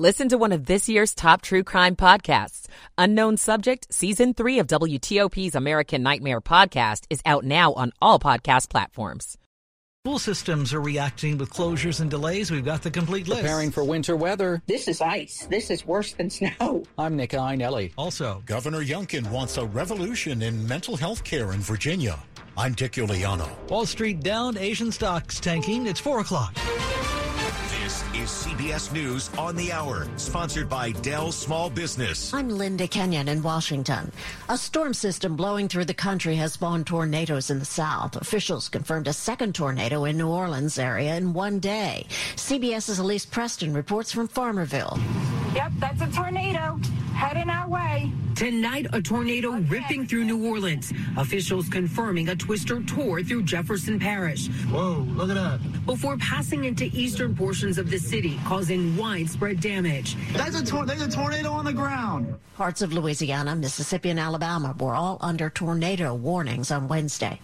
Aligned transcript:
Listen 0.00 0.30
to 0.30 0.38
one 0.38 0.52
of 0.52 0.64
this 0.64 0.88
year's 0.88 1.14
top 1.14 1.42
true 1.42 1.62
crime 1.62 1.94
podcasts. 1.94 2.68
Unknown 2.96 3.36
Subject, 3.36 3.86
Season 3.92 4.32
3 4.32 4.60
of 4.60 4.66
WTOP's 4.66 5.54
American 5.54 6.02
Nightmare 6.02 6.40
podcast 6.40 7.04
is 7.10 7.20
out 7.26 7.44
now 7.44 7.74
on 7.74 7.92
all 8.00 8.18
podcast 8.18 8.70
platforms. 8.70 9.36
School 10.06 10.18
systems 10.18 10.72
are 10.72 10.80
reacting 10.80 11.36
with 11.36 11.52
closures 11.52 12.00
and 12.00 12.10
delays. 12.10 12.50
We've 12.50 12.64
got 12.64 12.80
the 12.80 12.90
complete 12.90 13.28
list. 13.28 13.42
Preparing 13.42 13.70
for 13.70 13.84
winter 13.84 14.16
weather. 14.16 14.62
This 14.66 14.88
is 14.88 15.02
ice. 15.02 15.46
This 15.50 15.70
is 15.70 15.84
worse 15.84 16.14
than 16.14 16.30
snow. 16.30 16.82
I'm 16.96 17.14
Nick 17.14 17.32
Iannelli. 17.32 17.92
Also, 17.98 18.42
Governor 18.46 18.82
Youngkin 18.82 19.30
wants 19.30 19.58
a 19.58 19.66
revolution 19.66 20.40
in 20.40 20.66
mental 20.66 20.96
health 20.96 21.24
care 21.24 21.52
in 21.52 21.60
Virginia. 21.60 22.18
I'm 22.56 22.72
Dick 22.72 22.92
Uliano. 22.92 23.50
Wall 23.68 23.84
Street 23.84 24.20
down, 24.20 24.56
Asian 24.56 24.92
stocks 24.92 25.38
tanking. 25.40 25.86
It's 25.86 26.00
4 26.00 26.20
o'clock. 26.20 26.56
This 28.20 28.46
is 28.46 28.52
CBS 28.52 28.92
News 28.92 29.30
on 29.38 29.56
the 29.56 29.72
Hour, 29.72 30.06
sponsored 30.16 30.68
by 30.68 30.92
Dell 30.92 31.32
Small 31.32 31.70
Business. 31.70 32.34
I'm 32.34 32.50
Linda 32.50 32.86
Kenyon 32.86 33.28
in 33.28 33.42
Washington. 33.42 34.12
A 34.50 34.58
storm 34.58 34.92
system 34.92 35.36
blowing 35.36 35.68
through 35.68 35.86
the 35.86 35.94
country 35.94 36.36
has 36.36 36.52
spawned 36.52 36.86
tornadoes 36.86 37.48
in 37.48 37.58
the 37.58 37.64
south. 37.64 38.16
Officials 38.16 38.68
confirmed 38.68 39.08
a 39.08 39.14
second 39.14 39.54
tornado 39.54 40.04
in 40.04 40.18
New 40.18 40.28
Orleans 40.28 40.78
area 40.78 41.16
in 41.16 41.32
one 41.32 41.60
day. 41.60 42.04
CBS's 42.36 42.98
Elise 42.98 43.24
Preston 43.24 43.72
reports 43.72 44.12
from 44.12 44.28
Farmerville. 44.28 45.00
Yep, 45.54 45.72
that's 45.78 46.02
a 46.02 46.06
tornado 46.08 46.78
heading 47.14 47.48
our 47.48 47.70
way. 47.70 48.12
Tonight, 48.40 48.86
a 48.94 49.02
tornado 49.02 49.50
ripping 49.68 50.06
through 50.06 50.24
New 50.24 50.48
Orleans. 50.48 50.94
Officials 51.18 51.68
confirming 51.68 52.30
a 52.30 52.34
twister 52.34 52.82
tore 52.84 53.22
through 53.22 53.42
Jefferson 53.42 53.98
Parish. 54.00 54.48
Whoa, 54.70 55.06
look 55.10 55.28
at 55.28 55.34
that. 55.34 55.84
Before 55.84 56.16
passing 56.16 56.64
into 56.64 56.86
eastern 56.86 57.36
portions 57.36 57.76
of 57.76 57.90
the 57.90 57.98
city, 57.98 58.40
causing 58.46 58.96
widespread 58.96 59.60
damage. 59.60 60.16
That's 60.32 60.58
a, 60.58 60.64
tor- 60.64 60.86
there's 60.86 61.02
a 61.02 61.10
tornado 61.10 61.52
on 61.52 61.66
the 61.66 61.74
ground. 61.74 62.34
Parts 62.56 62.80
of 62.80 62.94
Louisiana, 62.94 63.54
Mississippi, 63.54 64.08
and 64.08 64.18
Alabama 64.18 64.74
were 64.80 64.94
all 64.94 65.18
under 65.20 65.50
tornado 65.50 66.14
warnings 66.14 66.70
on 66.70 66.88
Wednesday. 66.88 67.38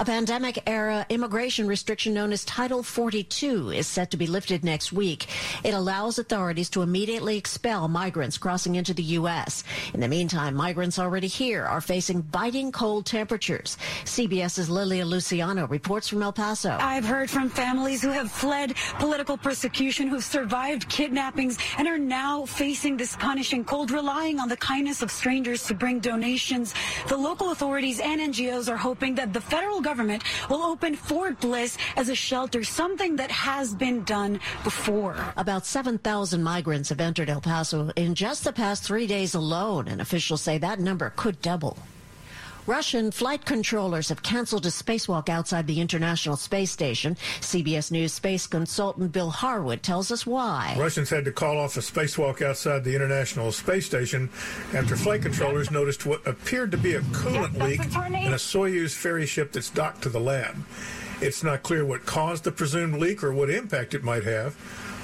A 0.00 0.04
pandemic 0.04 0.62
era 0.64 1.04
immigration 1.08 1.66
restriction 1.66 2.14
known 2.14 2.32
as 2.32 2.44
Title 2.44 2.84
42 2.84 3.70
is 3.70 3.88
set 3.88 4.12
to 4.12 4.16
be 4.16 4.28
lifted 4.28 4.64
next 4.64 4.92
week. 4.92 5.26
It 5.64 5.74
allows 5.74 6.20
authorities 6.20 6.70
to 6.70 6.82
immediately 6.82 7.36
expel 7.36 7.88
migrants 7.88 8.38
crossing 8.38 8.76
into 8.76 8.94
the 8.94 9.02
U.S. 9.18 9.64
In 9.94 9.98
the 9.98 10.06
meantime, 10.06 10.54
migrants 10.54 11.00
already 11.00 11.26
here 11.26 11.64
are 11.64 11.80
facing 11.80 12.20
biting 12.20 12.70
cold 12.70 13.06
temperatures. 13.06 13.76
CBS's 14.04 14.70
Lilia 14.70 15.04
Luciano 15.04 15.66
reports 15.66 16.06
from 16.06 16.22
El 16.22 16.32
Paso. 16.32 16.76
I've 16.78 17.04
heard 17.04 17.28
from 17.28 17.48
families 17.48 18.00
who 18.00 18.10
have 18.10 18.30
fled 18.30 18.76
political 19.00 19.36
persecution, 19.36 20.06
who've 20.06 20.22
survived 20.22 20.88
kidnappings, 20.88 21.58
and 21.76 21.88
are 21.88 21.98
now 21.98 22.46
facing 22.46 22.96
this 22.96 23.16
punishing 23.16 23.64
cold, 23.64 23.90
relying 23.90 24.38
on 24.38 24.48
the 24.48 24.56
kindness 24.58 25.02
of 25.02 25.10
strangers 25.10 25.64
to 25.64 25.74
bring 25.74 25.98
donations. 25.98 26.72
The 27.08 27.16
local 27.16 27.50
authorities 27.50 27.98
and 27.98 28.20
NGOs 28.20 28.70
are 28.70 28.76
hoping 28.76 29.16
that 29.16 29.32
the 29.32 29.40
federal 29.40 29.80
government 29.88 30.22
will 30.50 30.62
open 30.62 30.94
Fort 30.94 31.40
Bliss 31.40 31.78
as 31.96 32.10
a 32.10 32.14
shelter, 32.14 32.62
something 32.62 33.16
that 33.16 33.30
has 33.30 33.74
been 33.74 34.04
done 34.04 34.38
before. 34.62 35.16
About 35.34 35.64
7,000 35.64 36.42
migrants 36.42 36.90
have 36.90 37.00
entered 37.00 37.30
El 37.30 37.40
Paso 37.40 37.90
in 37.96 38.14
just 38.14 38.44
the 38.44 38.52
past 38.52 38.82
three 38.82 39.06
days 39.06 39.34
alone, 39.34 39.88
and 39.88 40.02
officials 40.02 40.42
say 40.42 40.58
that 40.58 40.78
number 40.78 41.14
could 41.16 41.40
double. 41.40 41.78
Russian 42.68 43.10
flight 43.10 43.46
controllers 43.46 44.10
have 44.10 44.22
canceled 44.22 44.66
a 44.66 44.68
spacewalk 44.68 45.30
outside 45.30 45.66
the 45.66 45.80
International 45.80 46.36
Space 46.36 46.70
Station. 46.70 47.14
CBS 47.40 47.90
News 47.90 48.12
space 48.12 48.46
consultant 48.46 49.10
Bill 49.10 49.30
Harwood 49.30 49.82
tells 49.82 50.12
us 50.12 50.26
why. 50.26 50.76
Russians 50.78 51.08
had 51.08 51.24
to 51.24 51.32
call 51.32 51.56
off 51.56 51.78
a 51.78 51.80
spacewalk 51.80 52.42
outside 52.42 52.84
the 52.84 52.94
International 52.94 53.52
Space 53.52 53.86
Station 53.86 54.28
after 54.74 54.96
flight 54.96 55.22
controllers 55.22 55.70
noticed 55.70 56.04
what 56.04 56.26
appeared 56.26 56.70
to 56.72 56.76
be 56.76 56.92
a 56.92 57.00
coolant 57.00 57.58
leak 57.58 57.80
in 57.80 58.34
a 58.34 58.36
Soyuz 58.36 58.92
ferry 58.92 59.24
ship 59.24 59.52
that's 59.52 59.70
docked 59.70 60.02
to 60.02 60.10
the 60.10 60.20
lab. 60.20 60.54
It's 61.22 61.42
not 61.42 61.62
clear 61.62 61.86
what 61.86 62.04
caused 62.04 62.44
the 62.44 62.52
presumed 62.52 63.00
leak 63.00 63.24
or 63.24 63.32
what 63.32 63.48
impact 63.48 63.94
it 63.94 64.04
might 64.04 64.24
have. 64.24 64.54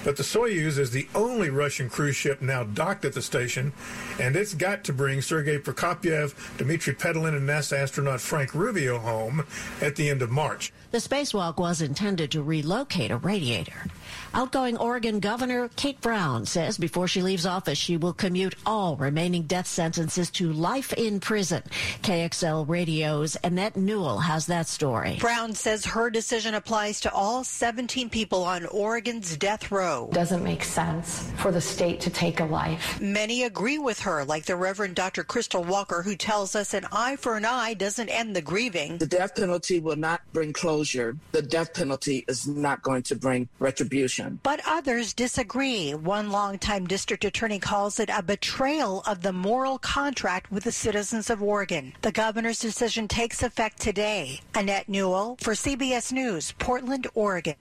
But 0.04 0.16
the 0.16 0.22
Soyuz 0.22 0.78
is 0.78 0.90
the 0.90 1.08
only 1.14 1.48
Russian 1.48 1.88
cruise 1.88 2.14
ship 2.14 2.42
now 2.42 2.62
docked 2.62 3.06
at 3.06 3.14
the 3.14 3.22
station, 3.22 3.72
and 4.20 4.36
it's 4.36 4.52
got 4.52 4.84
to 4.84 4.92
bring 4.92 5.22
Sergei 5.22 5.58
Prokopyev, 5.58 6.58
Dmitry 6.58 6.94
Petelin, 6.94 7.34
and 7.34 7.48
NASA 7.48 7.78
astronaut 7.78 8.20
Frank 8.20 8.54
Rubio 8.54 8.98
home 8.98 9.46
at 9.80 9.96
the 9.96 10.10
end 10.10 10.20
of 10.20 10.30
March. 10.30 10.72
The 10.94 11.00
spacewalk 11.00 11.56
was 11.56 11.82
intended 11.82 12.30
to 12.30 12.42
relocate 12.44 13.10
a 13.10 13.16
radiator. 13.16 13.86
Outgoing 14.32 14.76
Oregon 14.76 15.18
Governor 15.18 15.68
Kate 15.74 16.00
Brown 16.00 16.46
says 16.46 16.78
before 16.78 17.08
she 17.08 17.20
leaves 17.20 17.46
office, 17.46 17.78
she 17.78 17.96
will 17.96 18.12
commute 18.12 18.54
all 18.64 18.94
remaining 18.94 19.42
death 19.42 19.66
sentences 19.66 20.30
to 20.30 20.52
life 20.52 20.92
in 20.92 21.18
prison. 21.18 21.64
KXL 22.02 22.68
Radio's 22.68 23.36
Annette 23.42 23.76
Newell 23.76 24.18
has 24.18 24.46
that 24.46 24.68
story. 24.68 25.16
Brown 25.20 25.52
says 25.52 25.84
her 25.84 26.10
decision 26.10 26.54
applies 26.54 27.00
to 27.00 27.12
all 27.12 27.42
17 27.42 28.08
people 28.08 28.44
on 28.44 28.64
Oregon's 28.66 29.36
death 29.36 29.72
row. 29.72 30.08
Doesn't 30.12 30.44
make 30.44 30.62
sense 30.62 31.28
for 31.38 31.50
the 31.50 31.60
state 31.60 31.98
to 32.02 32.10
take 32.10 32.38
a 32.38 32.44
life. 32.44 33.00
Many 33.00 33.42
agree 33.42 33.78
with 33.78 33.98
her, 34.00 34.24
like 34.24 34.44
the 34.44 34.54
Reverend 34.54 34.94
Dr. 34.94 35.24
Crystal 35.24 35.64
Walker, 35.64 36.02
who 36.02 36.14
tells 36.14 36.54
us 36.54 36.72
an 36.72 36.86
eye 36.92 37.16
for 37.16 37.36
an 37.36 37.44
eye 37.44 37.74
doesn't 37.74 38.08
end 38.10 38.36
the 38.36 38.42
grieving. 38.42 38.98
The 38.98 39.06
death 39.06 39.34
penalty 39.34 39.80
will 39.80 39.96
not 39.96 40.20
bring 40.32 40.52
closure. 40.52 40.83
The 41.32 41.42
death 41.42 41.72
penalty 41.72 42.24
is 42.28 42.46
not 42.46 42.82
going 42.82 43.02
to 43.04 43.16
bring 43.16 43.48
retribution. 43.58 44.38
But 44.42 44.60
others 44.66 45.14
disagree. 45.14 45.94
One 45.94 46.30
longtime 46.30 46.86
district 46.86 47.24
attorney 47.24 47.58
calls 47.58 47.98
it 47.98 48.10
a 48.12 48.22
betrayal 48.22 49.02
of 49.06 49.22
the 49.22 49.32
moral 49.32 49.78
contract 49.78 50.52
with 50.52 50.64
the 50.64 50.72
citizens 50.72 51.30
of 51.30 51.42
Oregon. 51.42 51.94
The 52.02 52.12
governor's 52.12 52.58
decision 52.58 53.08
takes 53.08 53.42
effect 53.42 53.80
today. 53.80 54.40
Annette 54.54 54.88
Newell 54.88 55.36
for 55.40 55.54
CBS 55.54 56.12
News, 56.12 56.52
Portland, 56.58 57.06
Oregon. 57.14 57.54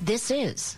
This 0.00 0.30
is 0.30 0.77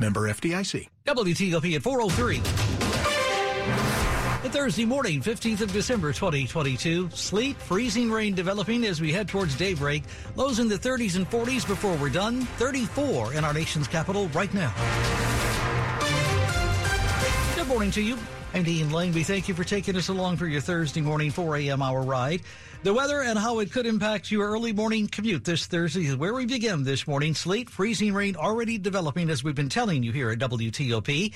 Member 0.00 0.28
FDIC. 0.28 0.88
WTOP 1.06 1.76
at 1.76 1.82
403. 1.82 2.38
The 4.42 4.50
Thursday 4.50 4.84
morning, 4.84 5.20
15th 5.20 5.60
of 5.60 5.72
December 5.72 6.12
2022. 6.12 7.10
Sleet, 7.10 7.56
freezing 7.56 8.10
rain 8.10 8.34
developing 8.34 8.84
as 8.84 9.00
we 9.00 9.12
head 9.12 9.28
towards 9.28 9.56
daybreak. 9.56 10.02
Lows 10.34 10.58
in 10.58 10.66
the 10.68 10.78
30s 10.78 11.16
and 11.16 11.30
40s 11.30 11.66
before 11.66 11.94
we're 11.96 12.10
done. 12.10 12.42
34 12.58 13.34
in 13.34 13.44
our 13.44 13.52
nation's 13.52 13.86
capital 13.86 14.28
right 14.28 14.52
now. 14.52 14.74
Good 17.54 17.68
morning 17.68 17.92
to 17.92 18.02
you. 18.02 18.18
I'm 18.54 18.64
Dean 18.64 18.90
Lane. 18.90 19.12
We 19.12 19.22
thank 19.22 19.48
you 19.48 19.54
for 19.54 19.64
taking 19.64 19.96
us 19.96 20.08
along 20.08 20.36
for 20.36 20.46
your 20.46 20.60
Thursday 20.60 21.00
morning 21.00 21.30
4 21.30 21.56
a.m. 21.58 21.80
hour 21.80 22.02
ride. 22.02 22.42
The 22.84 22.92
weather 22.92 23.22
and 23.22 23.38
how 23.38 23.60
it 23.60 23.70
could 23.70 23.86
impact 23.86 24.32
your 24.32 24.50
early 24.50 24.72
morning 24.72 25.06
commute 25.06 25.44
this 25.44 25.66
Thursday 25.66 26.06
is 26.06 26.16
where 26.16 26.34
we 26.34 26.46
begin 26.46 26.82
this 26.82 27.06
morning. 27.06 27.32
Sleet, 27.32 27.70
freezing 27.70 28.12
rain 28.12 28.34
already 28.34 28.76
developing 28.76 29.30
as 29.30 29.44
we've 29.44 29.54
been 29.54 29.68
telling 29.68 30.02
you 30.02 30.10
here 30.10 30.30
at 30.30 30.40
WTOP. 30.40 31.32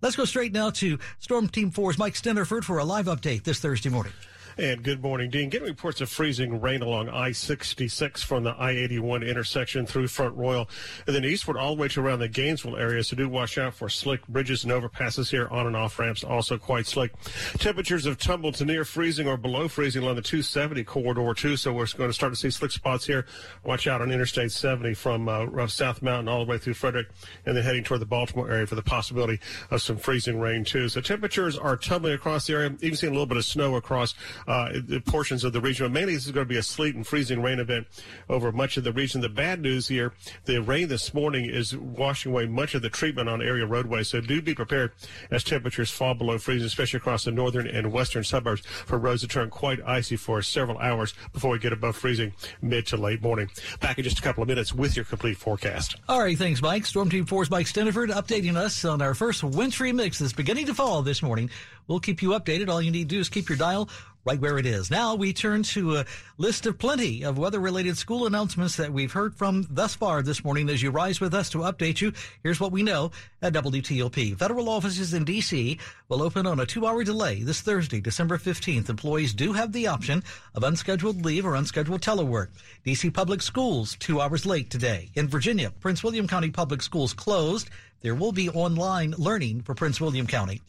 Let's 0.00 0.16
go 0.16 0.24
straight 0.24 0.54
now 0.54 0.70
to 0.70 0.98
Storm 1.18 1.46
Team 1.48 1.70
4's 1.70 1.98
Mike 1.98 2.14
Stinneford 2.14 2.64
for 2.64 2.78
a 2.78 2.86
live 2.86 3.04
update 3.04 3.44
this 3.44 3.60
Thursday 3.60 3.90
morning. 3.90 4.14
And 4.58 4.82
good 4.82 5.00
morning, 5.00 5.30
Dean. 5.30 5.50
Getting 5.50 5.68
reports 5.68 6.00
of 6.00 6.10
freezing 6.10 6.60
rain 6.60 6.82
along 6.82 7.10
I-66 7.10 8.24
from 8.24 8.42
the 8.42 8.60
I-81 8.60 9.24
intersection 9.24 9.86
through 9.86 10.08
Front 10.08 10.34
Royal 10.36 10.68
and 11.06 11.14
then 11.14 11.24
eastward 11.24 11.56
all 11.56 11.76
the 11.76 11.82
way 11.82 11.86
to 11.86 12.00
around 12.00 12.18
the 12.18 12.28
Gainesville 12.28 12.76
area. 12.76 13.04
So 13.04 13.14
do 13.14 13.28
watch 13.28 13.56
out 13.56 13.72
for 13.74 13.88
slick 13.88 14.26
bridges 14.26 14.64
and 14.64 14.72
overpasses 14.72 15.30
here 15.30 15.46
on 15.46 15.68
and 15.68 15.76
off 15.76 15.96
ramps. 16.00 16.24
Also 16.24 16.58
quite 16.58 16.86
slick. 16.86 17.12
Temperatures 17.58 18.04
have 18.04 18.18
tumbled 18.18 18.56
to 18.56 18.64
near 18.64 18.84
freezing 18.84 19.28
or 19.28 19.36
below 19.36 19.68
freezing 19.68 20.02
along 20.02 20.16
the 20.16 20.22
270 20.22 20.82
corridor 20.82 21.34
too. 21.34 21.56
So 21.56 21.72
we're 21.72 21.86
going 21.96 22.10
to 22.10 22.12
start 22.14 22.32
to 22.32 22.36
see 22.36 22.50
slick 22.50 22.72
spots 22.72 23.06
here. 23.06 23.26
Watch 23.62 23.86
out 23.86 24.02
on 24.02 24.10
Interstate 24.10 24.50
70 24.50 24.94
from 24.94 25.28
uh, 25.28 25.68
South 25.68 26.02
Mountain 26.02 26.26
all 26.26 26.44
the 26.44 26.50
way 26.50 26.58
through 26.58 26.74
Frederick 26.74 27.06
and 27.46 27.56
then 27.56 27.62
heading 27.62 27.84
toward 27.84 28.00
the 28.00 28.06
Baltimore 28.06 28.50
area 28.50 28.66
for 28.66 28.74
the 28.74 28.82
possibility 28.82 29.38
of 29.70 29.82
some 29.82 29.98
freezing 29.98 30.40
rain 30.40 30.64
too. 30.64 30.88
So 30.88 31.00
temperatures 31.00 31.56
are 31.56 31.76
tumbling 31.76 32.14
across 32.14 32.48
the 32.48 32.54
area. 32.54 32.74
Even 32.80 32.96
seeing 32.96 33.12
a 33.12 33.14
little 33.14 33.24
bit 33.24 33.36
of 33.36 33.44
snow 33.44 33.76
across 33.76 34.16
uh, 34.48 34.72
portions 35.04 35.44
of 35.44 35.52
the 35.52 35.60
region. 35.60 35.86
But 35.86 35.92
mainly, 35.92 36.14
this 36.14 36.26
is 36.26 36.32
going 36.32 36.46
to 36.46 36.48
be 36.48 36.56
a 36.56 36.62
sleet 36.62 36.94
and 36.94 37.06
freezing 37.06 37.42
rain 37.42 37.60
event 37.60 37.86
over 38.28 38.50
much 38.50 38.76
of 38.76 38.84
the 38.84 38.92
region. 38.92 39.20
The 39.20 39.28
bad 39.28 39.60
news 39.60 39.86
here: 39.86 40.14
the 40.46 40.60
rain 40.60 40.88
this 40.88 41.12
morning 41.12 41.44
is 41.44 41.76
washing 41.76 42.32
away 42.32 42.46
much 42.46 42.74
of 42.74 42.82
the 42.82 42.88
treatment 42.88 43.28
on 43.28 43.42
area 43.42 43.66
roadways. 43.66 44.08
So 44.08 44.20
do 44.20 44.40
be 44.40 44.54
prepared 44.54 44.92
as 45.30 45.44
temperatures 45.44 45.90
fall 45.90 46.14
below 46.14 46.38
freezing, 46.38 46.66
especially 46.66 46.96
across 46.96 47.24
the 47.24 47.30
northern 47.30 47.66
and 47.66 47.92
western 47.92 48.24
suburbs, 48.24 48.62
for 48.64 48.98
roads 48.98 49.20
to 49.20 49.28
turn 49.28 49.50
quite 49.50 49.80
icy 49.86 50.16
for 50.16 50.40
several 50.42 50.78
hours 50.78 51.14
before 51.32 51.50
we 51.50 51.58
get 51.58 51.72
above 51.72 51.96
freezing 51.96 52.32
mid 52.62 52.86
to 52.86 52.96
late 52.96 53.22
morning. 53.22 53.50
Back 53.80 53.98
in 53.98 54.04
just 54.04 54.18
a 54.18 54.22
couple 54.22 54.42
of 54.42 54.48
minutes 54.48 54.72
with 54.72 54.96
your 54.96 55.04
complete 55.04 55.36
forecast. 55.36 55.96
All 56.08 56.20
right, 56.20 56.38
thanks, 56.38 56.62
Mike. 56.62 56.86
Storm 56.86 57.10
Team 57.10 57.26
4's 57.26 57.50
Mike 57.50 57.66
Stinneford 57.66 58.08
updating 58.08 58.56
us 58.56 58.84
on 58.84 59.02
our 59.02 59.14
first 59.14 59.44
wintry 59.44 59.92
mix 59.92 60.18
that's 60.18 60.32
beginning 60.32 60.66
to 60.66 60.74
fall 60.74 61.02
this 61.02 61.22
morning. 61.22 61.50
We'll 61.86 62.00
keep 62.00 62.22
you 62.22 62.30
updated. 62.30 62.68
All 62.68 62.80
you 62.80 62.90
need 62.90 63.08
to 63.08 63.16
do 63.16 63.20
is 63.20 63.28
keep 63.28 63.48
your 63.48 63.58
dial 63.58 63.88
right 64.28 64.42
where 64.42 64.58
it 64.58 64.66
is. 64.66 64.90
Now 64.90 65.14
we 65.14 65.32
turn 65.32 65.62
to 65.62 65.96
a 65.96 66.06
list 66.36 66.66
of 66.66 66.76
plenty 66.76 67.24
of 67.24 67.38
weather 67.38 67.60
related 67.60 67.96
school 67.96 68.26
announcements 68.26 68.76
that 68.76 68.92
we've 68.92 69.10
heard 69.10 69.34
from 69.34 69.66
thus 69.70 69.94
far 69.94 70.20
this 70.20 70.44
morning. 70.44 70.68
As 70.68 70.82
you 70.82 70.90
rise 70.90 71.18
with 71.18 71.32
us 71.32 71.48
to 71.48 71.60
update 71.60 72.02
you, 72.02 72.12
here's 72.42 72.60
what 72.60 72.70
we 72.70 72.82
know 72.82 73.10
at 73.40 73.54
WTOP. 73.54 74.36
Federal 74.36 74.68
offices 74.68 75.14
in 75.14 75.24
D.C. 75.24 75.78
will 76.10 76.22
open 76.22 76.46
on 76.46 76.60
a 76.60 76.66
two 76.66 76.86
hour 76.86 77.04
delay 77.04 77.42
this 77.42 77.62
Thursday, 77.62 78.02
December 78.02 78.36
15th. 78.36 78.90
Employees 78.90 79.32
do 79.32 79.54
have 79.54 79.72
the 79.72 79.86
option 79.86 80.22
of 80.54 80.62
unscheduled 80.62 81.24
leave 81.24 81.46
or 81.46 81.54
unscheduled 81.54 82.02
telework. 82.02 82.48
D.C. 82.84 83.08
public 83.08 83.40
schools 83.40 83.96
two 83.98 84.20
hours 84.20 84.44
late 84.44 84.68
today. 84.68 85.08
In 85.14 85.26
Virginia, 85.26 85.70
Prince 85.70 86.04
William 86.04 86.28
County 86.28 86.50
Public 86.50 86.82
Schools 86.82 87.14
closed. 87.14 87.70
There 88.02 88.14
will 88.14 88.32
be 88.32 88.50
online 88.50 89.14
learning 89.16 89.62
for 89.62 89.74
Prince 89.74 90.02
William 90.02 90.26
County. 90.26 90.60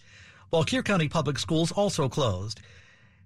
Walker 0.50 0.82
County 0.82 1.10
Public 1.10 1.38
Schools 1.38 1.74
also 1.74 2.08
closed. 2.08 2.62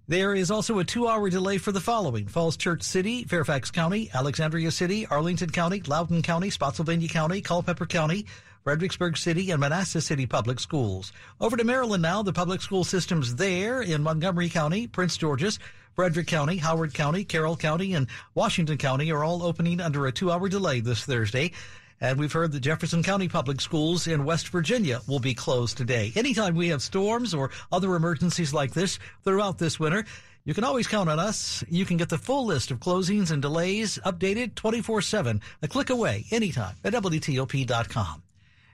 There 0.06 0.36
is 0.36 0.52
also 0.52 0.80
a 0.80 0.84
two 0.84 1.08
hour 1.08 1.30
delay 1.30 1.58
for 1.58 1.72
the 1.72 1.80
following 1.80 2.28
Falls 2.28 2.58
Church 2.58 2.84
City, 2.84 3.24
Fairfax 3.24 3.72
County, 3.72 4.10
Alexandria 4.14 4.70
City, 4.70 5.06
Arlington 5.06 5.50
County, 5.50 5.80
Loudoun 5.80 6.22
County, 6.22 6.50
Spotsylvania 6.50 7.08
County, 7.08 7.40
Culpeper 7.40 7.86
County, 7.86 8.26
Fredericksburg 8.66 9.16
City, 9.16 9.50
and 9.52 9.62
Manassas 9.62 10.06
City 10.06 10.26
Public 10.26 10.60
Schools. 10.60 11.14
Over 11.40 11.56
to 11.56 11.64
Maryland 11.64 12.04
now, 12.04 12.22
the 12.22 12.34
public 12.34 12.62
school 12.62 12.84
systems 12.84 13.36
there 13.36 13.82
in 13.82 14.04
Montgomery 14.04 14.50
County, 14.50 14.88
Prince 14.88 15.16
George's, 15.16 15.58
Frederick 15.96 16.28
County, 16.28 16.58
Howard 16.58 16.94
County, 16.94 17.24
Carroll 17.24 17.56
County, 17.56 17.94
and 17.94 18.08
Washington 18.36 18.78
County 18.78 19.10
are 19.10 19.24
all 19.24 19.42
opening 19.42 19.80
under 19.80 20.06
a 20.06 20.12
two 20.12 20.30
hour 20.30 20.50
delay 20.50 20.82
this 20.82 21.06
Thursday. 21.06 21.54
And 22.02 22.20
we've 22.20 22.32
heard 22.32 22.52
that 22.52 22.60
Jefferson 22.60 23.04
County 23.04 23.28
Public 23.28 23.62
Schools 23.62 24.08
in 24.08 24.26
West 24.26 24.50
Virginia 24.50 25.02
will 25.08 25.20
be 25.20 25.34
closed 25.34 25.78
today. 25.78 26.12
Anytime 26.16 26.56
we 26.56 26.70
have 26.70 26.82
storms 26.82 27.34
or 27.34 27.52
other 27.72 27.96
emergencies 27.96 28.54
like 28.54 28.74
this 28.74 29.00
throughout 29.24 29.58
this 29.58 29.80
winter, 29.80 30.06
you 30.46 30.54
can 30.54 30.64
always 30.64 30.88
count 30.88 31.10
on 31.10 31.20
us. 31.20 31.64
You 31.70 31.86
can 31.86 31.98
get 31.98 32.10
the 32.10 32.18
full 32.18 32.46
list 32.46 32.72
of 32.72 32.80
closings 32.80 33.32
and 33.32 33.42
delays 33.42 34.00
updated 34.06 34.56
24 34.56 35.02
7, 35.02 35.42
a 35.62 35.68
click 35.68 35.90
away, 35.90 36.26
anytime 36.32 36.76
at 36.84 36.94
WTOP.com. 36.94 38.24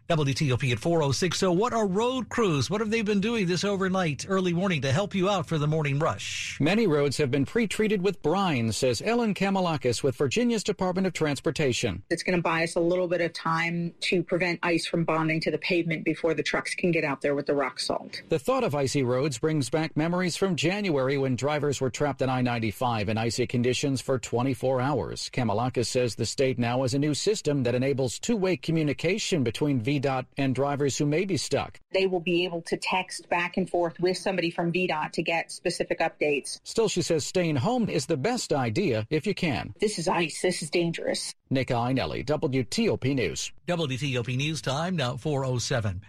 WTOP 0.10 0.72
at 0.72 0.80
406. 0.80 1.38
So 1.38 1.52
what 1.52 1.72
are 1.72 1.86
road 1.86 2.30
crews? 2.30 2.68
What 2.68 2.82
have 2.82 2.90
they 2.90 3.04
been 3.04 3.22
doing 3.22 3.46
this 3.46 3.64
overnight, 3.64 4.26
early 4.28 4.54
morning 4.54 4.82
to 4.82 4.92
help 4.92 5.14
you 5.14 5.30
out 5.30 5.46
for 5.46 5.60
the 5.60 5.68
morning 5.68 6.00
rush? 6.00 6.58
Many 6.60 6.88
roads 6.88 7.18
have 7.18 7.30
been 7.30 7.46
pre-treated 7.46 8.02
with 8.02 8.20
brine, 8.24 8.72
says 8.72 9.04
Ellen 9.06 9.36
Kamilakis 9.36 10.02
with 10.02 10.16
Virginia's 10.16 10.64
Department 10.64 11.06
of 11.06 11.14
Transportation. 11.14 12.02
It's 12.10 12.24
going 12.24 12.36
to 12.36 12.42
buy 12.42 12.64
us 12.64 12.76
a 12.76 12.80
little 12.80 13.08
bit 13.08 13.22
of 13.22 13.34
time 13.34 13.94
to 14.00 14.24
prevent 14.24 14.60
ice 14.64 14.88
from 14.88 15.04
bonding 15.04 15.42
to 15.42 15.52
the 15.52 15.60
pavement 15.60 16.04
before 16.04 16.34
the 16.34 16.42
trucks 16.42 16.74
can 16.74 16.90
get 16.90 17.04
out 17.04 17.22
there 17.22 17.36
with 17.36 17.46
the 17.46 17.54
rock 17.54 17.80
salt. 17.80 18.24
The 18.30 18.40
thought 18.40 18.64
of 18.64 18.74
icy 18.74 19.04
roads 19.04 19.38
brings 19.38 19.70
back 19.70 19.96
memories 19.96 20.36
from 20.36 20.56
January 20.56 21.20
when 21.20 21.36
drivers 21.36 21.80
were 21.80 21.92
trapped 21.92 22.24
on 22.24 22.30
I-95 22.30 23.10
in 23.10 23.18
icy 23.20 23.46
conditions 23.46 24.02
for 24.02 24.18
24 24.18 24.82
hours. 24.82 25.30
Kamilakis 25.32 25.86
says 25.86 26.16
the 26.16 26.26
state 26.26 26.58
now 26.58 26.82
has 26.82 26.96
a 26.96 27.00
new 27.00 27.14
system 27.14 27.62
that 27.62 27.76
enables 27.76 28.18
two-way 28.18 28.58
communication 28.58 29.44
between 29.44 29.80
V 29.80 29.99
VDOT 30.02 30.26
and 30.38 30.56
drivers 30.56 30.98
who 30.98 31.06
may 31.06 31.26
be 31.26 31.38
stuck. 31.38 31.80
They 31.94 32.08
will 32.08 32.20
be 32.20 32.46
able 32.46 32.62
to 32.64 32.78
text 32.78 33.30
back 33.30 33.58
and 33.58 33.70
forth 33.70 34.00
with 34.00 34.18
somebody 34.18 34.52
from 34.52 34.72
VDOT 34.72 35.12
to 35.14 35.24
get 35.24 35.52
specific 35.52 36.00
updates. 36.00 36.60
Still, 36.64 36.90
she 36.90 37.02
says 37.02 37.26
staying 37.26 37.58
home 37.58 37.90
is 37.90 38.06
the 38.06 38.18
best 38.18 38.54
idea 38.54 39.06
if 39.10 39.26
you 39.26 39.34
can. 39.34 39.74
This 39.80 40.00
is 40.00 40.08
ice. 40.08 40.42
This 40.42 40.62
is 40.62 40.70
dangerous. 40.70 41.34
Nick 41.50 41.70
Iannelli, 41.70 42.26
WTOP 42.26 43.16
News. 43.16 43.52
WTOP 43.68 44.38
News 44.38 44.62
Time, 44.62 44.96
now 44.96 45.18
407. 45.18 46.02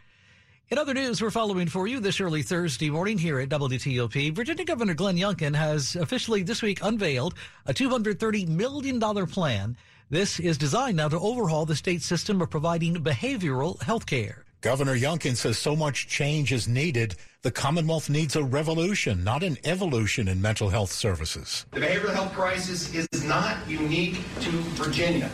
In 0.70 0.78
other 0.78 0.94
news, 0.94 1.20
we're 1.20 1.32
following 1.32 1.66
for 1.66 1.88
you 1.88 1.98
this 1.98 2.20
early 2.20 2.42
Thursday 2.42 2.90
morning 2.90 3.18
here 3.18 3.40
at 3.40 3.48
WTOP. 3.48 4.32
Virginia 4.32 4.64
Governor 4.64 4.94
Glenn 4.94 5.16
Youngkin 5.16 5.56
has 5.56 5.96
officially 5.96 6.44
this 6.44 6.62
week 6.62 6.78
unveiled 6.80 7.34
a 7.66 7.74
$230 7.74 8.46
million 8.46 9.00
plan 9.26 9.76
this 10.10 10.40
is 10.40 10.58
designed 10.58 10.96
now 10.96 11.08
to 11.08 11.18
overhaul 11.18 11.64
the 11.64 11.76
state 11.76 12.02
system 12.02 12.42
of 12.42 12.50
providing 12.50 12.96
behavioral 12.96 13.80
health 13.82 14.06
care. 14.06 14.44
Governor 14.60 14.96
Youngkin 14.96 15.36
says 15.36 15.56
so 15.56 15.74
much 15.74 16.08
change 16.08 16.52
is 16.52 16.68
needed. 16.68 17.14
The 17.42 17.50
Commonwealth 17.50 18.10
needs 18.10 18.36
a 18.36 18.42
revolution, 18.42 19.24
not 19.24 19.42
an 19.42 19.56
evolution 19.64 20.28
in 20.28 20.42
mental 20.42 20.68
health 20.68 20.92
services. 20.92 21.64
The 21.70 21.80
behavioral 21.80 22.12
health 22.12 22.32
crisis 22.34 22.92
is 22.92 23.24
not 23.24 23.56
unique 23.66 24.16
to 24.40 24.50
Virginia. 24.50 25.30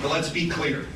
But 0.00 0.12
let's 0.12 0.30
be 0.30 0.48
clear. 0.48 0.86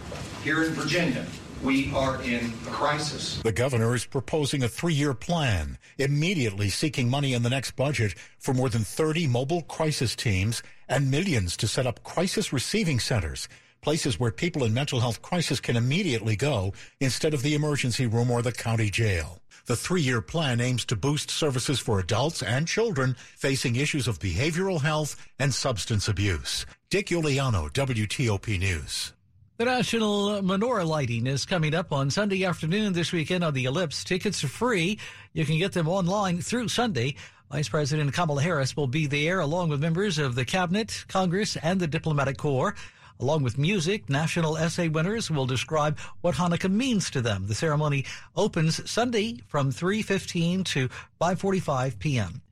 Here 0.42 0.62
in 0.62 0.72
Virginia, 0.72 1.26
we 1.62 1.92
are 1.92 2.22
in 2.22 2.52
a 2.66 2.70
crisis. 2.70 3.40
The 3.42 3.52
governor 3.52 3.94
is 3.94 4.04
proposing 4.04 4.62
a 4.62 4.68
three 4.68 4.94
year 4.94 5.14
plan, 5.14 5.78
immediately 5.98 6.68
seeking 6.68 7.08
money 7.08 7.32
in 7.32 7.42
the 7.42 7.50
next 7.50 7.72
budget 7.76 8.14
for 8.38 8.54
more 8.54 8.68
than 8.68 8.82
30 8.82 9.26
mobile 9.26 9.62
crisis 9.62 10.14
teams 10.14 10.62
and 10.88 11.10
millions 11.10 11.56
to 11.58 11.68
set 11.68 11.86
up 11.86 12.02
crisis 12.02 12.52
receiving 12.52 13.00
centers, 13.00 13.48
places 13.80 14.18
where 14.18 14.30
people 14.30 14.64
in 14.64 14.74
mental 14.74 15.00
health 15.00 15.22
crisis 15.22 15.60
can 15.60 15.76
immediately 15.76 16.36
go 16.36 16.72
instead 17.00 17.34
of 17.34 17.42
the 17.42 17.54
emergency 17.54 18.06
room 18.06 18.30
or 18.30 18.42
the 18.42 18.52
county 18.52 18.90
jail. 18.90 19.40
The 19.66 19.76
three 19.76 20.02
year 20.02 20.20
plan 20.20 20.60
aims 20.60 20.84
to 20.86 20.96
boost 20.96 21.30
services 21.30 21.80
for 21.80 21.98
adults 21.98 22.42
and 22.42 22.68
children 22.68 23.16
facing 23.36 23.76
issues 23.76 24.06
of 24.06 24.18
behavioral 24.18 24.82
health 24.82 25.16
and 25.38 25.54
substance 25.54 26.06
abuse. 26.06 26.66
Dick 26.90 27.06
Uliano, 27.06 27.70
WTOP 27.72 28.58
News. 28.58 29.14
The 29.56 29.66
National 29.66 30.42
Menorah 30.42 30.84
Lighting 30.84 31.28
is 31.28 31.46
coming 31.46 31.76
up 31.76 31.92
on 31.92 32.10
Sunday 32.10 32.44
afternoon 32.44 32.92
this 32.92 33.12
weekend 33.12 33.44
on 33.44 33.54
the 33.54 33.66
Ellipse. 33.66 34.02
Tickets 34.02 34.42
are 34.42 34.48
free. 34.48 34.98
You 35.32 35.44
can 35.44 35.58
get 35.58 35.70
them 35.70 35.86
online 35.86 36.40
through 36.40 36.66
Sunday. 36.66 37.14
Vice 37.52 37.68
President 37.68 38.12
Kamala 38.12 38.42
Harris 38.42 38.76
will 38.76 38.88
be 38.88 39.06
there 39.06 39.38
along 39.38 39.68
with 39.68 39.80
members 39.80 40.18
of 40.18 40.34
the 40.34 40.44
Cabinet, 40.44 41.04
Congress, 41.06 41.56
and 41.58 41.78
the 41.78 41.86
Diplomatic 41.86 42.36
Corps. 42.36 42.74
Along 43.20 43.44
with 43.44 43.56
music, 43.56 44.10
national 44.10 44.56
essay 44.56 44.88
winners 44.88 45.30
will 45.30 45.46
describe 45.46 46.00
what 46.20 46.34
Hanukkah 46.34 46.68
means 46.68 47.08
to 47.10 47.20
them. 47.20 47.46
The 47.46 47.54
ceremony 47.54 48.06
opens 48.34 48.90
Sunday 48.90 49.38
from 49.46 49.70
3.15 49.70 50.64
to 50.64 50.88
5.45 51.20 52.00
p.m. 52.00 52.42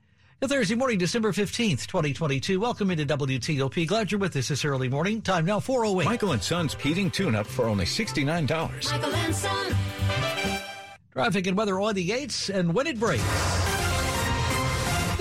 Thursday 0.49 0.75
morning, 0.75 0.99
December 0.99 1.31
15th, 1.31 1.87
2022. 1.87 2.59
Welcome 2.59 2.91
into 2.91 3.07
WTOP. 3.07 3.87
Glad 3.87 4.11
you're 4.11 4.19
with 4.19 4.35
us 4.35 4.49
this 4.49 4.65
early 4.65 4.89
morning. 4.89 5.23
Time 5.23 5.45
now, 5.45 5.61
408. 5.61 6.05
Michael 6.05 6.33
and 6.33 6.43
Son's 6.43 6.75
heating 6.75 7.13
tune-up 7.13 7.47
for 7.47 7.67
only 7.67 7.85
$69. 7.85 8.91
Michael 8.91 9.15
and 9.15 9.35
Son. 9.35 9.77
Traffic 11.13 11.47
and 11.47 11.57
weather 11.57 11.81
on 11.81 11.95
the 11.95 12.05
gates 12.05 12.51
and 12.51 12.75
when 12.75 12.89
it 12.89 12.99
breaks. 12.99 13.23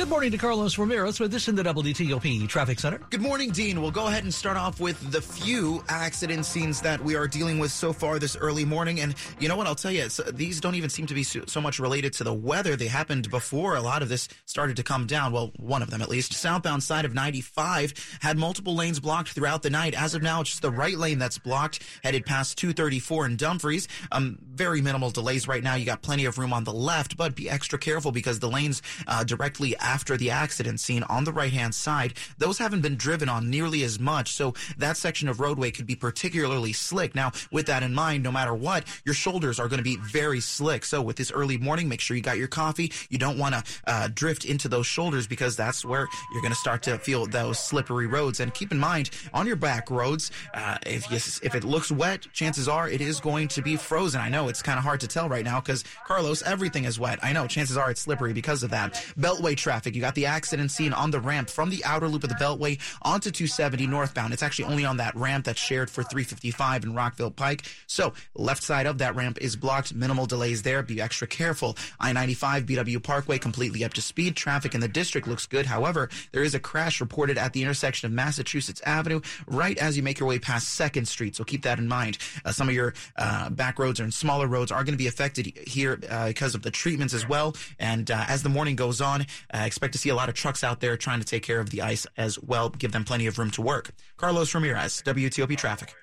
Good 0.02 0.10
morning 0.10 0.32
to 0.32 0.38
Carlos 0.40 0.80
Ramirez 0.80 1.20
with 1.20 1.32
this 1.32 1.48
in 1.48 1.54
the 1.54 1.62
WTOP 1.62 2.48
Traffic 2.48 2.80
Center. 2.80 3.00
Good 3.12 3.22
morning, 3.22 3.52
Dean. 3.52 3.84
We'll 3.84 3.92
go 3.92 4.08
ahead 4.08 4.24
and 4.24 4.34
start 4.34 4.58
off 4.58 4.80
with 4.80 5.12
the 5.12 5.22
few 5.22 5.84
accident 5.90 6.48
scenes 6.48 6.82
that 6.82 7.04
we 7.04 7.16
are 7.16 7.28
dealing 7.28 7.60
with 7.60 7.72
so 7.72 7.94
far 7.94 8.18
this 8.18 8.36
early 8.36 8.66
morning. 8.66 9.00
And 9.00 9.14
you 9.40 9.48
know 9.48 9.56
what? 9.56 9.68
I'll 9.68 9.76
tell 9.76 9.92
you, 9.92 10.08
these 10.32 10.60
don't 10.60 10.74
even 10.74 10.90
seem 10.90 11.06
to 11.06 11.14
be 11.14 11.22
so, 11.22 11.44
so 11.46 11.62
much 11.62 11.78
related 11.78 12.14
to 12.14 12.24
the 12.24 12.34
weather. 12.34 12.76
They 12.76 12.88
happened 12.88 13.30
before 13.30 13.76
a 13.76 13.82
lot 13.82 14.02
of 14.02 14.10
this 14.10 14.28
started 14.46 14.76
to 14.78 14.84
come 14.84 15.06
down. 15.06 15.34
Well, 15.34 15.52
one 15.58 15.84
of 15.84 15.92
them 15.92 16.02
at 16.02 16.10
least. 16.10 16.34
Southbound 16.34 16.82
side 16.82 17.06
of 17.06 17.14
95 17.14 18.18
had 18.22 18.40
multiple 18.40 18.74
lanes 18.74 19.00
blocked 19.00 19.30
throughout 19.30 19.62
the 19.62 19.70
night. 19.70 19.94
As 19.94 20.16
of 20.16 20.24
now, 20.24 20.42
it's 20.42 20.50
just 20.50 20.64
the 20.64 20.72
right 20.72 20.98
lane 20.98 21.20
that's 21.20 21.38
blocked, 21.38 21.84
headed 22.04 22.26
past 22.26 22.58
234 22.58 23.28
in 23.28 23.36
Dumfries. 23.36 23.88
Um, 24.12 24.40
very 24.42 24.82
minimal 24.82 25.12
delays 25.12 25.48
right 25.48 25.64
now. 25.64 25.76
You 25.76 25.86
got 25.86 26.02
plenty 26.02 26.26
of 26.26 26.40
room 26.40 26.54
on 26.54 26.64
the 26.64 26.74
left, 26.74 27.18
but 27.18 27.36
be 27.36 27.48
extra 27.48 27.78
careful 27.78 28.12
because 28.12 28.40
the 28.40 28.50
lanes 28.50 28.82
uh, 29.06 29.24
directly 29.24 29.76
after 29.92 30.16
the 30.16 30.32
accident 30.32 30.80
scene 30.80 31.04
on 31.04 31.26
the 31.26 31.34
right 31.34 31.52
hand 31.52 31.76
side, 31.76 32.14
those 32.38 32.58
haven't 32.58 32.80
been 32.80 32.96
driven 32.96 33.28
on 33.28 33.50
nearly 33.50 33.84
as 33.84 34.00
much. 34.00 34.32
So 34.32 34.54
that 34.78 34.96
section 34.96 35.28
of 35.28 35.42
roadway 35.42 35.70
could 35.72 35.86
be 35.86 35.96
particularly 35.96 36.72
slick. 36.72 37.14
Now, 37.14 37.34
with 37.52 37.66
that 37.66 37.84
in 37.84 37.94
mind, 37.94 38.24
no 38.24 38.32
matter 38.32 38.54
what, 38.54 38.86
your 39.04 39.14
shoulders 39.14 39.60
are 39.60 39.68
going 39.68 39.80
to 39.80 39.84
be 39.84 39.98
very 39.98 40.40
slick. 40.40 40.86
So 40.86 41.02
with 41.02 41.18
this 41.18 41.30
early 41.30 41.58
morning, 41.58 41.90
make 41.90 42.00
sure 42.00 42.16
you 42.16 42.24
got 42.24 42.38
your 42.38 42.48
coffee. 42.48 42.90
You 43.10 43.18
don't 43.18 43.38
want 43.38 43.54
to 43.56 43.64
uh, 43.86 44.08
drift 44.14 44.46
into 44.46 44.70
those 44.70 44.88
shoulders 44.88 45.28
because 45.28 45.58
that's 45.58 45.84
where 45.84 46.08
you're 46.32 46.42
going 46.42 46.54
to 46.54 46.64
start 46.66 46.84
to 46.84 46.98
feel 46.98 47.26
those 47.26 47.60
slippery 47.60 48.08
roads. 48.08 48.40
And 48.40 48.54
keep 48.54 48.72
in 48.72 48.80
mind, 48.80 49.10
on 49.34 49.46
your 49.46 49.58
back 49.58 49.92
roads, 49.92 50.32
uh, 50.54 50.78
if 50.86 51.12
you, 51.12 51.18
if 51.18 51.54
it 51.54 51.66
looks 51.66 51.92
wet, 51.92 52.28
chances 52.32 52.70
are 52.70 52.88
it 52.88 53.02
is 53.02 53.20
going 53.20 53.50
to 53.50 53.62
be 53.62 53.76
frozen. 53.76 54.22
I 54.22 54.30
know 54.30 54.48
it's 54.48 54.62
kind 54.62 54.78
of 54.78 54.86
hard 54.86 55.02
to 55.02 55.08
tell 55.08 55.28
right 55.28 55.44
now 55.44 55.60
because 55.60 55.84
Carlos, 56.08 56.42
everything 56.44 56.86
is 56.86 56.98
wet. 56.98 57.20
I 57.22 57.34
know 57.34 57.46
chances 57.46 57.76
are 57.76 57.92
it's 57.92 58.00
slippery 58.00 58.32
because 58.32 58.64
of 58.64 58.70
that. 58.70 58.94
Beltway 59.20 59.58
traffic 59.58 59.81
traffic. 59.82 59.96
You 59.96 60.02
got 60.02 60.14
the 60.14 60.28
accident 60.28 60.70
scene 60.70 60.94
on 60.94 61.10
the 61.10 61.20
ramp 61.20 61.50
from 61.50 61.72
the 61.72 61.84
outer 61.86 62.08
loop 62.08 62.24
of 62.24 62.30
the 62.30 62.36
Beltway 62.36 62.80
onto 63.02 63.32
270 63.32 63.88
northbound. 63.88 64.32
It's 64.32 64.44
actually 64.44 64.66
only 64.66 64.86
on 64.86 64.98
that 64.98 65.16
ramp 65.16 65.46
that's 65.46 65.60
shared 65.60 65.90
for 65.90 66.04
355 66.04 66.84
and 66.84 66.96
Rockville 66.96 67.32
Pike. 67.32 67.64
So 67.88 68.14
left 68.36 68.62
side 68.62 68.86
of 68.86 69.00
that 69.00 69.16
ramp 69.16 69.40
is 69.42 69.56
blocked. 69.56 69.96
Minimal 69.96 70.28
delays 70.28 70.62
there. 70.62 70.84
Be 70.84 71.02
extra 71.02 71.26
careful. 71.26 71.78
I-95 72.00 72.66
BW 72.68 73.02
Parkway 73.02 73.40
completely 73.40 73.84
up 73.84 73.94
to 73.96 74.02
speed. 74.02 74.36
Traffic 74.36 74.76
in 74.76 74.82
the 74.82 74.88
district 74.88 75.28
looks 75.28 75.48
good. 75.48 75.66
However, 75.66 76.10
there 76.32 76.44
is 76.44 76.54
a 76.54 76.60
crash 76.60 77.02
reported 77.02 77.40
at 77.40 77.54
the 77.54 77.64
intersection 77.64 78.06
of 78.06 78.12
Massachusetts 78.12 78.82
Avenue 78.86 79.22
right 79.48 79.78
as 79.80 79.98
you 79.98 80.04
make 80.04 80.20
your 80.20 80.30
way 80.30 80.38
past 80.38 80.70
Second 80.70 81.08
Street. 81.08 81.36
So 81.36 81.44
keep 81.44 81.64
that 81.64 81.80
in 81.80 81.88
mind. 81.88 82.20
Uh, 82.46 82.52
some 82.52 82.70
of 82.70 82.76
your 82.76 82.94
uh, 83.18 83.50
back 83.50 83.80
roads 83.80 84.00
and 84.00 84.14
smaller 84.14 84.46
roads 84.46 84.72
are 84.72 84.84
going 84.84 84.94
to 84.94 85.04
be 85.04 85.08
affected 85.08 85.48
here 85.66 86.00
uh, 86.10 86.28
because 86.28 86.54
of 86.54 86.62
the 86.62 86.72
treatments 86.72 87.16
as 87.16 87.28
well. 87.28 87.56
And 87.80 88.12
uh, 88.12 88.26
as 88.28 88.44
the 88.44 88.50
morning 88.50 88.76
goes 88.76 89.02
on, 89.02 89.26
uh, 89.54 89.66
expect 89.72 89.94
to 89.94 90.00
see 90.00 90.10
a 90.10 90.16
lot 90.16 90.28
of 90.28 90.36
trucks 90.36 90.66
out 90.66 90.82
there 90.82 90.98
trying 90.98 91.22
to 91.22 91.26
take 91.26 91.44
care 91.44 91.62
of 91.62 91.70
the 91.70 91.82
ice 91.82 92.06
as 92.18 92.38
well. 92.38 92.68
Give 92.70 92.92
them 92.92 93.06
plenty 93.06 93.26
of 93.28 93.40
room 93.40 93.52
to 93.52 93.62
work. 93.62 93.92
Carlos 94.18 94.54
Ramirez, 94.54 95.02
WTOP 95.06 95.58
Traffic. 95.58 95.96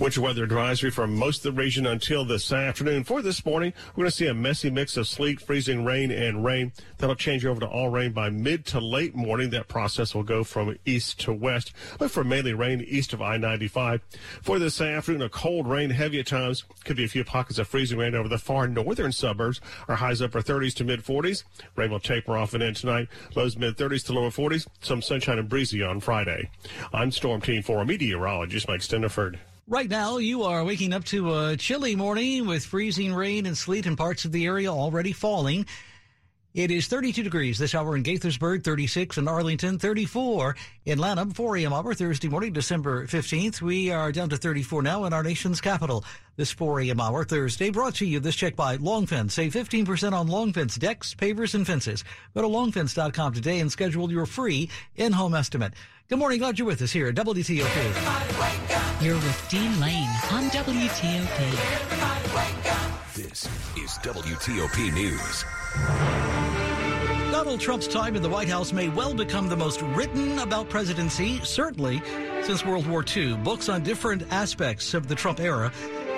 Winter 0.00 0.20
weather 0.20 0.44
advisory 0.44 0.92
for 0.92 1.08
most 1.08 1.44
of 1.44 1.56
the 1.56 1.60
region 1.60 1.84
until 1.84 2.24
this 2.24 2.52
afternoon. 2.52 3.02
For 3.02 3.20
this 3.20 3.44
morning, 3.44 3.72
we're 3.96 4.02
going 4.02 4.10
to 4.10 4.16
see 4.16 4.28
a 4.28 4.34
messy 4.34 4.70
mix 4.70 4.96
of 4.96 5.08
sleet, 5.08 5.40
freezing 5.40 5.84
rain, 5.84 6.12
and 6.12 6.44
rain. 6.44 6.70
That'll 6.98 7.16
change 7.16 7.44
over 7.44 7.58
to 7.58 7.66
all 7.66 7.88
rain 7.88 8.12
by 8.12 8.30
mid 8.30 8.64
to 8.66 8.78
late 8.78 9.16
morning. 9.16 9.50
That 9.50 9.66
process 9.66 10.14
will 10.14 10.22
go 10.22 10.44
from 10.44 10.78
east 10.86 11.18
to 11.22 11.32
west. 11.32 11.72
Look 11.98 12.12
for 12.12 12.22
mainly 12.22 12.54
rain 12.54 12.80
east 12.86 13.12
of 13.12 13.20
I-95. 13.20 14.00
For 14.40 14.60
this 14.60 14.80
afternoon, 14.80 15.22
a 15.22 15.28
cold 15.28 15.66
rain, 15.66 15.90
heavy 15.90 16.20
at 16.20 16.28
times. 16.28 16.62
Could 16.84 16.96
be 16.96 17.04
a 17.04 17.08
few 17.08 17.24
pockets 17.24 17.58
of 17.58 17.66
freezing 17.66 17.98
rain 17.98 18.14
over 18.14 18.28
the 18.28 18.38
far 18.38 18.68
northern 18.68 19.10
suburbs. 19.10 19.60
Our 19.88 19.96
highs 19.96 20.22
upper 20.22 20.42
30s 20.42 20.74
to 20.74 20.84
mid 20.84 21.02
40s. 21.02 21.42
Rain 21.74 21.90
will 21.90 21.98
taper 21.98 22.36
off 22.36 22.54
and 22.54 22.62
end 22.62 22.76
tonight. 22.76 23.08
Lows 23.34 23.56
mid 23.56 23.76
30s 23.76 24.06
to 24.06 24.12
lower 24.12 24.30
40s. 24.30 24.68
Some 24.80 25.02
sunshine 25.02 25.40
and 25.40 25.48
breezy 25.48 25.82
on 25.82 25.98
Friday. 25.98 26.50
I'm 26.92 27.10
Storm 27.10 27.40
Team 27.40 27.62
4 27.62 27.84
meteorologist 27.84 28.68
Mike 28.68 28.82
Stinneford. 28.82 29.40
Right 29.70 29.90
now, 29.90 30.16
you 30.16 30.44
are 30.44 30.64
waking 30.64 30.94
up 30.94 31.04
to 31.04 31.34
a 31.38 31.54
chilly 31.54 31.94
morning 31.94 32.46
with 32.46 32.64
freezing 32.64 33.12
rain 33.12 33.44
and 33.44 33.54
sleet 33.54 33.84
in 33.84 33.96
parts 33.96 34.24
of 34.24 34.32
the 34.32 34.46
area 34.46 34.72
already 34.72 35.12
falling. 35.12 35.66
It 36.54 36.70
is 36.70 36.86
32 36.86 37.22
degrees 37.22 37.58
this 37.58 37.74
hour 37.74 37.94
in 37.94 38.02
Gaithersburg, 38.02 38.64
36 38.64 39.18
in 39.18 39.28
Arlington, 39.28 39.78
34 39.78 40.56
in 40.86 40.98
Lanham, 40.98 41.32
4 41.32 41.58
a.m. 41.58 41.74
hour 41.74 41.92
Thursday 41.92 42.28
morning, 42.28 42.54
December 42.54 43.06
15th. 43.06 43.60
We 43.60 43.90
are 43.90 44.10
down 44.10 44.30
to 44.30 44.38
34 44.38 44.80
now 44.80 45.04
in 45.04 45.12
our 45.12 45.22
nation's 45.22 45.60
capital. 45.60 46.02
This 46.36 46.50
4 46.50 46.80
a.m. 46.80 46.98
hour 46.98 47.22
Thursday 47.24 47.68
brought 47.68 47.96
to 47.96 48.06
you 48.06 48.20
this 48.20 48.36
check 48.36 48.56
by 48.56 48.76
Long 48.76 49.04
Fence. 49.04 49.34
Save 49.34 49.52
15% 49.52 50.14
on 50.14 50.28
Long 50.28 50.54
Fence 50.54 50.76
decks, 50.76 51.14
pavers, 51.14 51.54
and 51.54 51.66
fences. 51.66 52.04
Go 52.34 52.40
to 52.40 52.48
longfence.com 52.48 53.34
today 53.34 53.60
and 53.60 53.70
schedule 53.70 54.10
your 54.10 54.24
free 54.24 54.70
in-home 54.96 55.34
estimate. 55.34 55.74
Good 56.08 56.18
morning. 56.18 56.38
Glad 56.38 56.58
you're 56.58 56.64
with 56.66 56.80
us 56.80 56.90
here 56.90 57.08
at 57.08 57.16
WTOP. 57.16 58.77
You're 59.00 59.14
with 59.14 59.46
Dean 59.48 59.78
Lane 59.78 60.10
on 60.32 60.50
WTOP. 60.50 61.38
This 63.14 63.44
is 63.76 63.96
WTOP 64.02 64.92
News. 64.92 65.44
Donald 67.30 67.60
Trump's 67.60 67.86
time 67.86 68.16
in 68.16 68.22
the 68.22 68.28
White 68.28 68.48
House 68.48 68.72
may 68.72 68.88
well 68.88 69.14
become 69.14 69.48
the 69.48 69.56
most 69.56 69.82
written 69.82 70.40
about 70.40 70.68
presidency, 70.68 71.38
certainly 71.44 72.02
since 72.42 72.66
World 72.66 72.88
War 72.88 73.04
II. 73.16 73.36
Books 73.36 73.68
on 73.68 73.84
different 73.84 74.24
aspects 74.32 74.94
of 74.94 75.06
the 75.06 75.14
Trump 75.14 75.38
era 75.38 75.72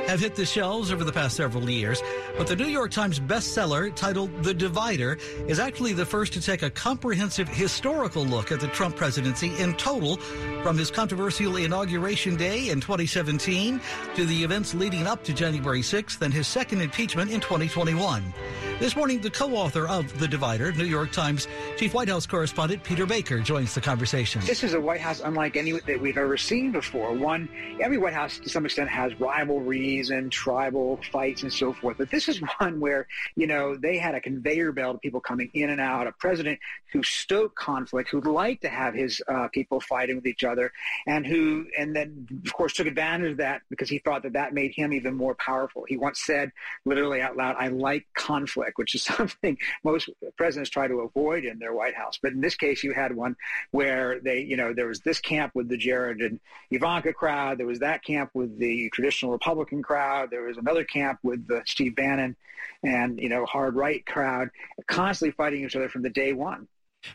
have 0.07 0.21
hit 0.21 0.35
the 0.35 0.45
shelves 0.45 0.91
over 0.91 1.05
the 1.05 1.13
past 1.13 1.37
several 1.37 1.69
years. 1.69 2.03
But 2.37 2.47
the 2.47 2.57
New 2.57 2.67
York 2.67 2.91
Times 2.91 3.21
bestseller 3.21 3.95
titled 3.95 4.43
The 4.43 4.55
Divider 4.55 5.19
is 5.47 5.59
actually 5.59 5.93
the 5.93 6.07
first 6.07 6.33
to 6.35 6.41
take 6.41 6.63
a 6.63 6.71
comprehensive 6.71 7.49
historical 7.49 8.25
look 8.25 8.53
at 8.53 8.61
the 8.61 8.69
Trump 8.69 8.97
presidency 8.97 9.53
in 9.59 9.75
total, 9.75 10.17
from 10.63 10.77
his 10.77 10.91
controversial 10.91 11.57
inauguration 11.57 12.37
day 12.37 12.71
in 12.71 12.81
2017 12.81 13.81
to 14.15 14.27
the 14.27 14.43
events 14.45 14.75
leading 14.75 15.07
up 15.07 15.25
to 15.25 15.33
January 15.33 15.81
6th 15.81 16.21
and 16.23 16.33
his 16.33 16.47
second 16.47 16.81
impeachment 16.81 17.31
in 17.31 17.41
2021. 17.41 18.33
This 18.81 18.97
morning, 18.97 19.21
the 19.21 19.29
co-author 19.29 19.87
of 19.87 20.19
The 20.19 20.27
Divider, 20.27 20.73
New 20.73 20.87
York 20.87 21.13
Times 21.13 21.47
Chief 21.77 21.93
White 21.93 22.09
House 22.09 22.27
correspondent 22.27 22.83
Peter 22.83 23.05
Baker 23.05 23.39
joins 23.41 23.75
the 23.75 23.81
conversation. 23.83 24.41
This 24.47 24.65
is 24.65 24.73
a 24.73 24.81
White 24.81 25.03
House 25.03 25.21
unlike 25.23 25.59
any 25.59 25.73
that 25.73 26.01
we've 26.01 26.17
ever 26.17 26.39
seen 26.39 26.73
before. 26.73 27.13
One, 27.13 27.47
every 27.79 27.99
White 27.99 28.15
House 28.15 28.39
to 28.39 28.49
some 28.49 28.65
extent 28.65 28.89
has 28.89 29.13
rivalries 29.21 30.09
and 30.09 30.33
tribal 30.33 30.99
fights 31.13 31.43
and 31.43 31.53
so 31.53 31.75
forth, 31.75 31.99
but 31.99 32.11
this 32.11 32.27
is 32.27 32.41
one 32.59 32.81
where 32.81 33.07
you 33.37 33.47
know 33.47 33.77
they 33.77 33.99
had 33.99 34.15
a 34.15 34.21
conveyor 34.21 34.73
belt 34.73 34.95
of 34.95 35.03
people 35.03 35.21
coming 35.21 35.51
in 35.53 35.69
and 35.69 35.81
out, 35.81 36.07
a 36.07 36.13
president 36.13 36.59
who 36.91 37.03
stoked 37.03 37.57
conflict, 37.57 38.09
who 38.09 38.23
liked 38.23 38.63
to 38.63 38.71
have 38.71 38.95
his 38.95 39.21
uh, 39.29 39.49
people 39.53 39.81
fighting 39.81 40.17
with 40.17 40.27
each 40.27 40.43
other, 40.43 40.73
and 41.07 41.27
who 41.27 41.67
and 41.79 41.95
then 41.95 42.27
of 42.47 42.53
course 42.55 42.73
took 42.73 42.87
advantage 42.87 43.33
of 43.33 43.37
that 43.37 43.61
because 43.69 43.91
he 43.91 43.99
thought 43.99 44.23
that 44.23 44.33
that 44.33 44.55
made 44.55 44.73
him 44.75 44.95
even 44.95 45.15
more 45.15 45.35
powerful. 45.35 45.85
He 45.87 45.99
once 45.99 46.23
said, 46.23 46.51
literally 46.87 47.21
out 47.21 47.37
loud, 47.37 47.57
"I 47.59 47.69
like 47.69 48.07
conflict." 48.15 48.70
Which 48.77 48.95
is 48.95 49.03
something 49.17 49.57
most 49.85 50.09
presidents 50.37 50.71
try 50.71 50.89
to 50.89 51.01
avoid 51.01 51.45
in 51.45 51.59
their 51.59 51.75
White 51.75 51.95
House. 51.95 52.19
But 52.23 52.33
in 52.33 52.41
this 52.41 52.55
case, 52.55 52.83
you 52.83 52.93
had 52.93 53.15
one 53.15 53.37
where 53.71 54.21
they, 54.21 54.41
you 54.41 54.57
know, 54.57 54.73
there 54.73 54.87
was 54.87 55.01
this 55.01 55.21
camp 55.21 55.53
with 55.55 55.69
the 55.69 55.77
Jared 55.77 56.21
and 56.21 56.41
Ivanka 56.71 57.13
crowd. 57.13 57.59
There 57.59 57.67
was 57.67 57.81
that 57.81 58.05
camp 58.05 58.31
with 58.35 58.59
the 58.59 58.91
traditional 58.91 59.33
Republican 59.33 59.83
crowd. 59.83 60.31
There 60.31 60.43
was 60.43 60.57
another 60.57 60.85
camp 60.85 61.21
with 61.23 61.47
the 61.47 61.63
Steve 61.67 61.95
Bannon 61.97 62.37
and, 62.83 63.19
you 63.19 63.29
know, 63.29 63.45
hard 63.47 63.75
right 63.75 64.05
crowd 64.07 64.51
constantly 64.87 65.33
fighting 65.33 65.65
each 65.65 65.77
other 65.77 65.89
from 65.89 66.03
the 66.03 66.11
day 66.11 66.33
one. 66.33 66.69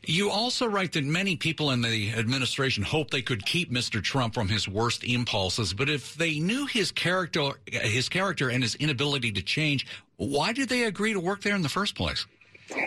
You 0.03 0.31
also 0.31 0.65
write 0.65 0.93
that 0.93 1.03
many 1.03 1.35
people 1.35 1.69
in 1.69 1.81
the 1.81 2.11
administration 2.13 2.83
hope 2.83 3.11
they 3.11 3.21
could 3.21 3.45
keep 3.45 3.71
Mr. 3.71 4.01
Trump 4.01 4.33
from 4.33 4.47
his 4.47 4.67
worst 4.67 5.03
impulses, 5.03 5.73
but 5.73 5.89
if 5.89 6.15
they 6.15 6.39
knew 6.39 6.65
his 6.65 6.91
character, 6.91 7.51
his 7.67 8.09
character 8.09 8.49
and 8.49 8.63
his 8.63 8.73
inability 8.75 9.31
to 9.33 9.43
change, 9.43 9.85
why 10.17 10.53
did 10.53 10.69
they 10.69 10.83
agree 10.83 11.13
to 11.13 11.19
work 11.19 11.41
there 11.41 11.55
in 11.55 11.61
the 11.61 11.69
first 11.69 11.95
place? 11.95 12.25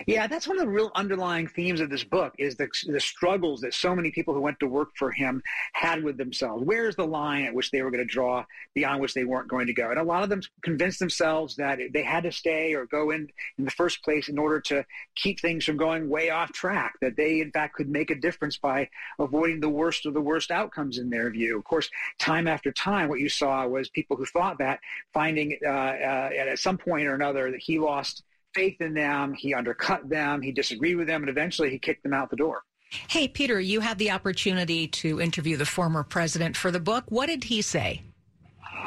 Yeah, 0.07 0.27
that's 0.27 0.47
one 0.47 0.59
of 0.59 0.65
the 0.65 0.71
real 0.71 0.91
underlying 0.95 1.47
themes 1.47 1.79
of 1.79 1.89
this 1.89 2.03
book 2.03 2.33
is 2.37 2.55
the, 2.55 2.67
the 2.87 2.99
struggles 2.99 3.61
that 3.61 3.73
so 3.73 3.95
many 3.95 4.11
people 4.11 4.33
who 4.33 4.41
went 4.41 4.59
to 4.59 4.67
work 4.67 4.89
for 4.95 5.11
him 5.11 5.41
had 5.73 6.03
with 6.03 6.17
themselves. 6.17 6.63
Where's 6.63 6.95
the 6.95 7.05
line 7.05 7.45
at 7.45 7.53
which 7.53 7.71
they 7.71 7.81
were 7.81 7.91
going 7.91 8.05
to 8.05 8.13
draw 8.13 8.45
beyond 8.75 9.01
which 9.01 9.13
they 9.13 9.23
weren't 9.23 9.47
going 9.47 9.67
to 9.67 9.73
go? 9.73 9.89
And 9.89 9.99
a 9.99 10.03
lot 10.03 10.23
of 10.23 10.29
them 10.29 10.41
convinced 10.63 10.99
themselves 10.99 11.55
that 11.55 11.79
they 11.93 12.03
had 12.03 12.23
to 12.23 12.31
stay 12.31 12.73
or 12.73 12.85
go 12.85 13.11
in 13.11 13.29
in 13.57 13.65
the 13.65 13.71
first 13.71 14.03
place 14.03 14.27
in 14.27 14.37
order 14.37 14.59
to 14.61 14.85
keep 15.15 15.39
things 15.39 15.65
from 15.65 15.77
going 15.77 16.09
way 16.09 16.29
off 16.29 16.51
track, 16.51 16.95
that 17.01 17.15
they 17.15 17.39
in 17.39 17.51
fact 17.51 17.75
could 17.75 17.89
make 17.89 18.11
a 18.11 18.15
difference 18.15 18.57
by 18.57 18.89
avoiding 19.17 19.59
the 19.59 19.69
worst 19.69 20.05
of 20.05 20.13
the 20.13 20.21
worst 20.21 20.51
outcomes 20.51 20.97
in 20.97 21.09
their 21.09 21.29
view. 21.29 21.57
Of 21.57 21.63
course, 21.63 21.89
time 22.19 22.47
after 22.47 22.71
time, 22.71 23.07
what 23.07 23.19
you 23.19 23.29
saw 23.29 23.65
was 23.65 23.89
people 23.89 24.17
who 24.17 24.25
thought 24.25 24.57
that 24.59 24.79
finding 25.13 25.57
uh, 25.65 25.69
uh, 25.69 26.29
at 26.37 26.59
some 26.59 26.77
point 26.77 27.07
or 27.07 27.15
another 27.15 27.51
that 27.51 27.61
he 27.61 27.79
lost 27.79 28.23
faith 28.53 28.81
in 28.81 28.93
them. 28.93 29.33
He 29.33 29.53
undercut 29.53 30.09
them. 30.09 30.41
He 30.41 30.51
disagreed 30.51 30.97
with 30.97 31.07
them, 31.07 31.23
and 31.23 31.29
eventually 31.29 31.69
he 31.69 31.79
kicked 31.79 32.03
them 32.03 32.13
out 32.13 32.29
the 32.29 32.35
door. 32.35 32.63
Hey, 33.07 33.27
Peter, 33.27 33.59
you 33.59 33.81
had 33.81 33.97
the 33.99 34.11
opportunity 34.11 34.87
to 34.87 35.21
interview 35.21 35.57
the 35.57 35.65
former 35.65 36.03
president 36.03 36.57
for 36.57 36.71
the 36.71 36.79
book. 36.79 37.05
What 37.09 37.27
did 37.27 37.43
he 37.43 37.61
say? 37.61 38.01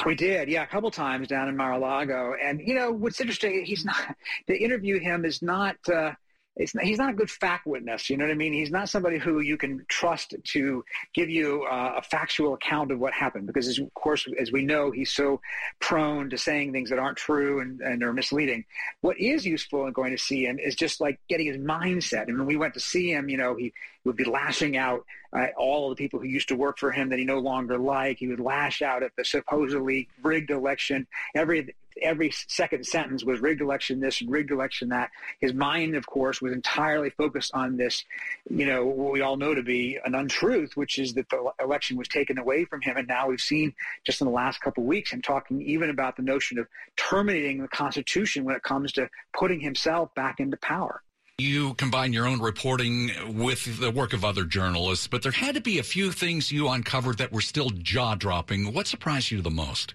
We 0.04 0.14
did, 0.14 0.48
yeah, 0.48 0.64
a 0.64 0.66
couple 0.66 0.90
times 0.90 1.28
down 1.28 1.48
in 1.48 1.56
Mar-a-Lago. 1.56 2.34
And, 2.42 2.60
you 2.60 2.74
know, 2.74 2.90
what's 2.90 3.20
interesting, 3.20 3.64
he's 3.64 3.84
not, 3.84 4.16
to 4.48 4.56
interview 4.56 4.98
him 4.98 5.24
is 5.24 5.42
not, 5.42 5.76
uh, 5.92 6.12
it's 6.56 6.74
not, 6.74 6.84
he's 6.84 6.98
not 6.98 7.10
a 7.10 7.14
good 7.14 7.30
fact 7.30 7.66
witness. 7.66 8.10
You 8.10 8.18
know 8.18 8.24
what 8.24 8.30
I 8.30 8.36
mean? 8.36 8.52
He's 8.52 8.70
not 8.70 8.88
somebody 8.88 9.18
who 9.18 9.40
you 9.40 9.56
can 9.56 9.84
trust 9.88 10.34
to 10.42 10.84
give 11.14 11.30
you 11.30 11.64
uh, 11.64 11.94
a 11.96 12.02
factual 12.02 12.54
account 12.54 12.90
of 12.90 12.98
what 12.98 13.14
happened 13.14 13.46
because, 13.46 13.68
as, 13.68 13.78
of 13.78 13.92
course, 13.94 14.26
as 14.38 14.52
we 14.52 14.62
know, 14.62 14.90
he's 14.90 15.10
so 15.10 15.40
prone 15.80 16.28
to 16.30 16.36
saying 16.36 16.72
things 16.72 16.90
that 16.90 16.98
aren't 16.98 17.16
true 17.16 17.60
and, 17.60 17.80
and 17.80 18.02
are 18.02 18.12
misleading. 18.12 18.64
What 19.00 19.18
is 19.18 19.46
useful 19.46 19.86
in 19.86 19.94
going 19.94 20.12
to 20.12 20.18
see 20.18 20.44
him 20.44 20.58
is 20.58 20.74
just 20.74 21.00
like 21.00 21.18
getting 21.28 21.46
his 21.46 21.56
mindset. 21.56 22.28
And 22.28 22.36
when 22.36 22.46
we 22.46 22.56
went 22.56 22.74
to 22.74 22.80
see 22.80 23.10
him, 23.10 23.30
you 23.30 23.38
know, 23.38 23.56
he 23.56 23.72
would 24.04 24.16
be 24.16 24.24
lashing 24.24 24.76
out 24.76 25.06
at 25.34 25.54
all 25.56 25.88
the 25.88 25.96
people 25.96 26.20
who 26.20 26.26
used 26.26 26.48
to 26.48 26.56
work 26.56 26.78
for 26.78 26.90
him 26.90 27.08
that 27.08 27.18
he 27.18 27.24
no 27.24 27.38
longer 27.38 27.78
liked. 27.78 28.20
He 28.20 28.28
would 28.28 28.40
lash 28.40 28.82
out 28.82 29.02
at 29.02 29.12
the 29.16 29.24
supposedly 29.24 30.08
rigged 30.22 30.50
election. 30.50 31.06
Every 31.34 31.74
every 32.00 32.30
second 32.48 32.86
sentence 32.86 33.24
was 33.24 33.40
rigged 33.40 33.60
election 33.60 34.00
this, 34.00 34.20
and 34.20 34.30
rigged 34.30 34.50
election 34.50 34.88
that. 34.90 35.10
His 35.40 35.52
mind, 35.52 35.94
of 35.96 36.06
course, 36.06 36.40
was 36.40 36.52
entirely 36.52 37.10
focused 37.10 37.52
on 37.54 37.76
this, 37.76 38.04
you 38.48 38.66
know, 38.66 38.86
what 38.86 39.12
we 39.12 39.20
all 39.20 39.36
know 39.36 39.54
to 39.54 39.62
be 39.62 39.98
an 40.04 40.14
untruth, 40.14 40.76
which 40.76 40.98
is 40.98 41.14
that 41.14 41.28
the 41.28 41.52
election 41.60 41.96
was 41.96 42.08
taken 42.08 42.38
away 42.38 42.64
from 42.64 42.80
him. 42.80 42.96
And 42.96 43.08
now 43.08 43.28
we've 43.28 43.40
seen 43.40 43.74
just 44.04 44.20
in 44.20 44.26
the 44.26 44.32
last 44.32 44.60
couple 44.60 44.82
of 44.82 44.88
weeks 44.88 45.12
him 45.12 45.22
talking 45.22 45.60
even 45.62 45.90
about 45.90 46.16
the 46.16 46.22
notion 46.22 46.58
of 46.58 46.66
terminating 46.96 47.60
the 47.60 47.68
Constitution 47.68 48.44
when 48.44 48.56
it 48.56 48.62
comes 48.62 48.92
to 48.92 49.08
putting 49.32 49.60
himself 49.60 50.14
back 50.14 50.40
into 50.40 50.56
power. 50.56 51.02
You 51.38 51.74
combine 51.74 52.12
your 52.12 52.26
own 52.26 52.40
reporting 52.40 53.10
with 53.38 53.80
the 53.80 53.90
work 53.90 54.12
of 54.12 54.24
other 54.24 54.44
journalists, 54.44 55.06
but 55.08 55.22
there 55.22 55.32
had 55.32 55.54
to 55.54 55.60
be 55.60 55.78
a 55.78 55.82
few 55.82 56.12
things 56.12 56.52
you 56.52 56.68
uncovered 56.68 57.18
that 57.18 57.32
were 57.32 57.40
still 57.40 57.70
jaw 57.70 58.14
dropping. 58.14 58.72
What 58.72 58.86
surprised 58.86 59.30
you 59.30 59.40
the 59.40 59.50
most? 59.50 59.94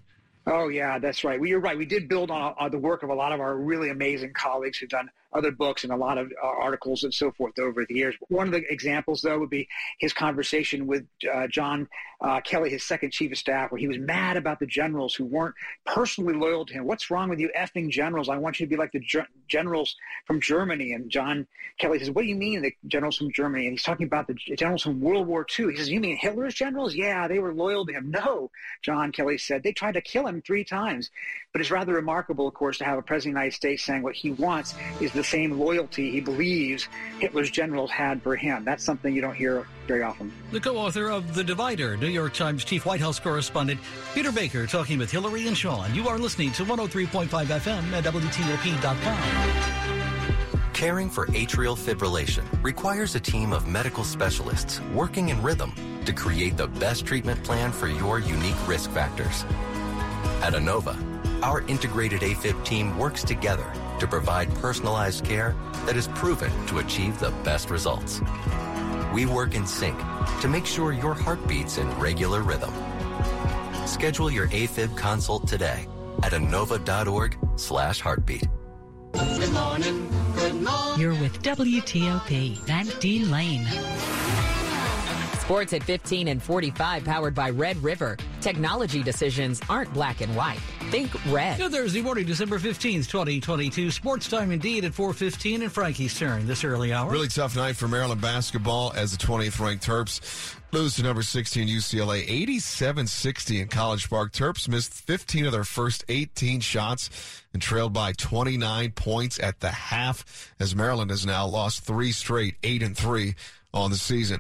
Oh 0.50 0.70
yeah, 0.70 0.98
that's 0.98 1.26
right. 1.26 1.38
Well, 1.40 1.50
you're 1.50 1.60
right. 1.60 1.78
We 1.78 1.86
did 1.86 2.08
build 2.08 2.32
on, 2.32 2.56
on, 2.58 2.72
the 2.72 2.78
work 2.78 3.04
of 3.04 3.10
a 3.10 3.14
lot 3.14 3.34
of 3.34 3.42
our 3.42 3.58
really 3.58 3.90
amazing 3.90 4.32
colleagues 4.34 4.78
who've 4.78 4.90
done 4.90 5.10
other 5.34 5.52
books 5.52 5.84
and 5.84 5.94
a 5.94 5.96
lot 5.96 6.18
of 6.18 6.32
uh, 6.42 6.48
articles 6.48 7.04
and 7.04 7.14
so 7.14 7.32
forth 7.32 7.58
over 7.60 7.86
the 7.86 7.96
years. 7.96 8.16
One 8.30 8.48
of 8.48 8.54
the 8.54 8.64
examples, 8.72 9.22
though, 9.22 9.40
would 9.40 9.50
be 9.50 9.68
his 10.00 10.14
conversation 10.14 10.88
with 10.88 11.06
uh, 11.32 11.48
John 11.48 11.88
uh, 12.22 12.42
Kelly, 12.42 12.70
his 12.70 12.84
second 12.84 13.12
chief 13.12 13.32
of 13.32 13.38
staff, 13.38 13.72
where 13.72 13.80
he 13.80 13.88
was 13.88 13.98
mad 13.98 14.38
about 14.38 14.60
the 14.60 14.66
generals 14.66 15.14
who 15.14 15.26
weren't 15.26 15.56
personally 15.86 16.34
loyal 16.34 16.66
to 16.66 16.74
him. 16.74 16.86
What's 16.86 17.12
wrong 17.12 17.30
with 17.30 17.40
you 17.40 17.52
effing 17.56 17.90
generals? 17.90 18.30
I 18.30 18.38
want 18.38 18.60
you 18.60 18.66
to 18.66 18.70
be 18.70 18.78
like 18.78 18.92
the 18.92 19.00
ge- 19.00 19.28
generals 19.48 19.96
from 20.26 20.42
Germany. 20.42 20.94
And 20.94 21.10
John 21.10 21.46
Kelly 21.78 22.00
says, 22.00 22.10
What 22.10 22.24
do 22.24 22.28
you 22.28 22.36
mean, 22.36 22.62
the 22.62 22.74
generals 22.88 23.18
from 23.18 23.32
Germany? 23.32 23.66
And 23.66 23.74
he's 23.74 23.84
talking 23.84 24.08
about 24.08 24.28
the 24.28 24.34
generals 24.34 24.84
from 24.84 25.00
World 25.00 25.28
War 25.28 25.46
II. 25.58 25.72
He 25.72 25.78
says, 25.78 25.90
You 25.90 26.00
mean 26.00 26.18
Hitler's 26.18 26.56
generals? 26.56 26.96
Yeah, 26.96 27.28
they 27.28 27.40
were 27.40 27.54
loyal 27.54 27.86
to 27.86 27.94
him. 27.94 28.12
No, 28.12 28.50
John 28.82 29.12
Kelly 29.12 29.38
said, 29.38 29.64
they 29.64 29.74
tried 29.74 29.94
to 29.94 30.02
kill 30.02 30.28
him 30.28 30.42
three 30.42 30.64
times. 30.64 31.12
But 31.52 31.62
it's 31.62 31.72
rather 31.72 31.94
remarkable, 31.94 32.48
of 32.48 32.54
course, 32.54 32.78
to 32.80 32.86
have 32.86 32.98
a 32.98 33.02
president 33.02 33.34
of 33.34 33.36
the 33.36 33.40
United 33.42 33.56
States 33.56 33.84
saying 33.84 34.04
what 34.04 34.16
he 34.16 34.32
wants 34.32 34.76
is 35.00 35.12
the 35.18 35.24
same 35.24 35.60
loyalty 35.60 36.12
he 36.12 36.22
believes 36.22 36.88
Hitler's 37.20 37.52
generals 37.52 37.92
had 37.92 38.22
for 38.22 38.38
him. 38.38 38.64
That's 38.64 38.84
something 38.84 39.14
you 39.14 39.22
don't 39.22 39.36
hear 39.36 39.68
very 39.88 40.04
often. 40.04 40.32
The 40.52 40.62
co 40.62 40.78
author 40.78 41.10
of 41.10 41.34
The 41.36 41.44
Divider, 41.44 41.98
New 41.98 42.08
York 42.08 42.34
Times 42.34 42.64
chief 42.64 42.86
White 42.86 43.02
House 43.02 43.20
correspondent 43.20 43.82
Peter 44.14 44.32
Baker 44.32 44.66
talking 44.66 45.00
with 45.00 45.12
Hillary 45.12 45.48
and 45.48 45.58
Sean. 45.58 45.94
You 45.94 46.08
are 46.08 46.18
listening 46.18 46.52
to 46.54 46.64
103.5 46.64 47.28
FM 47.28 47.92
at 47.92 48.04
WTOP.com. 48.06 49.64
Caring 50.74 51.10
for 51.10 51.26
atrial 51.28 51.76
fibrillation 51.76 52.44
requires 52.64 53.16
a 53.16 53.20
team 53.20 53.52
of 53.52 53.68
medical 53.68 54.04
specialists 54.04 54.80
working 54.94 55.30
in 55.30 55.42
rhythm 55.42 55.74
to 56.06 56.14
create 56.14 56.56
the 56.56 56.68
best 56.68 57.06
treatment 57.06 57.44
plan 57.44 57.72
for 57.72 57.88
your 57.88 58.20
unique 58.20 58.68
risk 58.68 58.92
factors. 58.92 59.44
At 60.44 60.54
Inova, 60.54 60.96
our 61.42 61.62
integrated 61.62 62.22
AFib 62.22 62.64
team 62.64 62.96
works 62.98 63.24
together 63.24 63.66
to 64.00 64.08
provide 64.08 64.54
personalized 64.56 65.24
care 65.26 65.56
that 65.86 65.96
is 65.96 66.08
proven 66.10 66.52
to 66.68 66.80
achieve 66.80 67.20
the 67.20 67.32
best 67.44 67.70
results. 67.70 68.22
We 69.14 69.26
work 69.26 69.56
in 69.56 69.66
sync 69.66 69.98
to 70.42 70.48
make 70.48 70.66
sure 70.66 70.92
your 70.92 71.14
heart 71.14 71.46
beats 71.48 71.78
in 71.78 71.90
regular 72.00 72.42
rhythm. 72.42 72.74
Schedule 73.86 74.30
your 74.30 74.48
AFib 74.48 74.96
consult 74.98 75.48
today 75.48 75.88
at 76.24 76.34
inova.org 76.34 77.38
slash 77.56 78.02
heartbeat. 78.02 78.48
Good 79.14 79.52
morning. 79.52 80.10
Good 80.36 80.62
morning. 80.62 81.00
You're 81.00 81.16
with 81.16 81.42
WTOP, 81.42 82.58
Van 82.60 82.88
Dean 83.00 83.32
Lane. 83.32 83.66
Sports 85.48 85.72
at 85.72 85.82
15 85.84 86.28
and 86.28 86.44
45, 86.44 87.06
powered 87.06 87.34
by 87.34 87.50
Red 87.52 87.82
River. 87.82 88.18
Technology 88.42 89.02
decisions 89.02 89.62
aren't 89.70 89.94
black 89.94 90.20
and 90.20 90.36
white. 90.36 90.60
Think 90.92 91.10
red. 91.32 91.58
Good 91.58 91.72
Thursday 91.72 92.02
morning, 92.02 92.26
December 92.26 92.60
15th, 92.60 93.08
2022. 93.08 93.90
Sports 93.92 94.28
time 94.28 94.52
indeed 94.52 94.84
at 94.84 94.92
4.15 94.92 95.62
and 95.62 95.72
Frankie's 95.72 96.20
turn 96.20 96.46
this 96.48 96.66
early 96.66 96.92
hour. 96.92 97.10
Really 97.10 97.30
tough 97.30 97.56
night 97.56 97.78
for 97.78 97.88
Maryland 97.88 98.20
basketball 98.20 98.92
as 98.94 99.14
the 99.14 99.26
20th 99.26 99.58
ranked 99.64 99.88
Terps 99.88 100.54
lose 100.74 100.98
to 100.98 101.04
number 101.04 101.22
16 101.22 101.66
UCLA 101.66 102.28
87-60 102.28 103.62
in 103.62 103.70
College 103.70 104.10
Park. 104.10 104.34
Terps 104.34 104.68
missed 104.68 104.92
15 104.92 105.46
of 105.46 105.54
their 105.54 105.64
first 105.64 106.04
18 106.10 106.60
shots 106.60 107.10
and 107.54 107.62
trailed 107.62 107.94
by 107.94 108.12
29 108.12 108.92
points 108.92 109.40
at 109.40 109.62
the 109.62 109.70
half 109.70 110.54
as 110.60 110.76
Maryland 110.76 111.10
has 111.10 111.26
now 111.26 111.48
lost 111.48 111.86
three 111.86 112.12
straight, 112.12 112.56
8 112.64 112.84
and 112.84 112.98
3 112.98 113.34
on 113.82 113.92
the 113.92 113.98
season. 113.98 114.40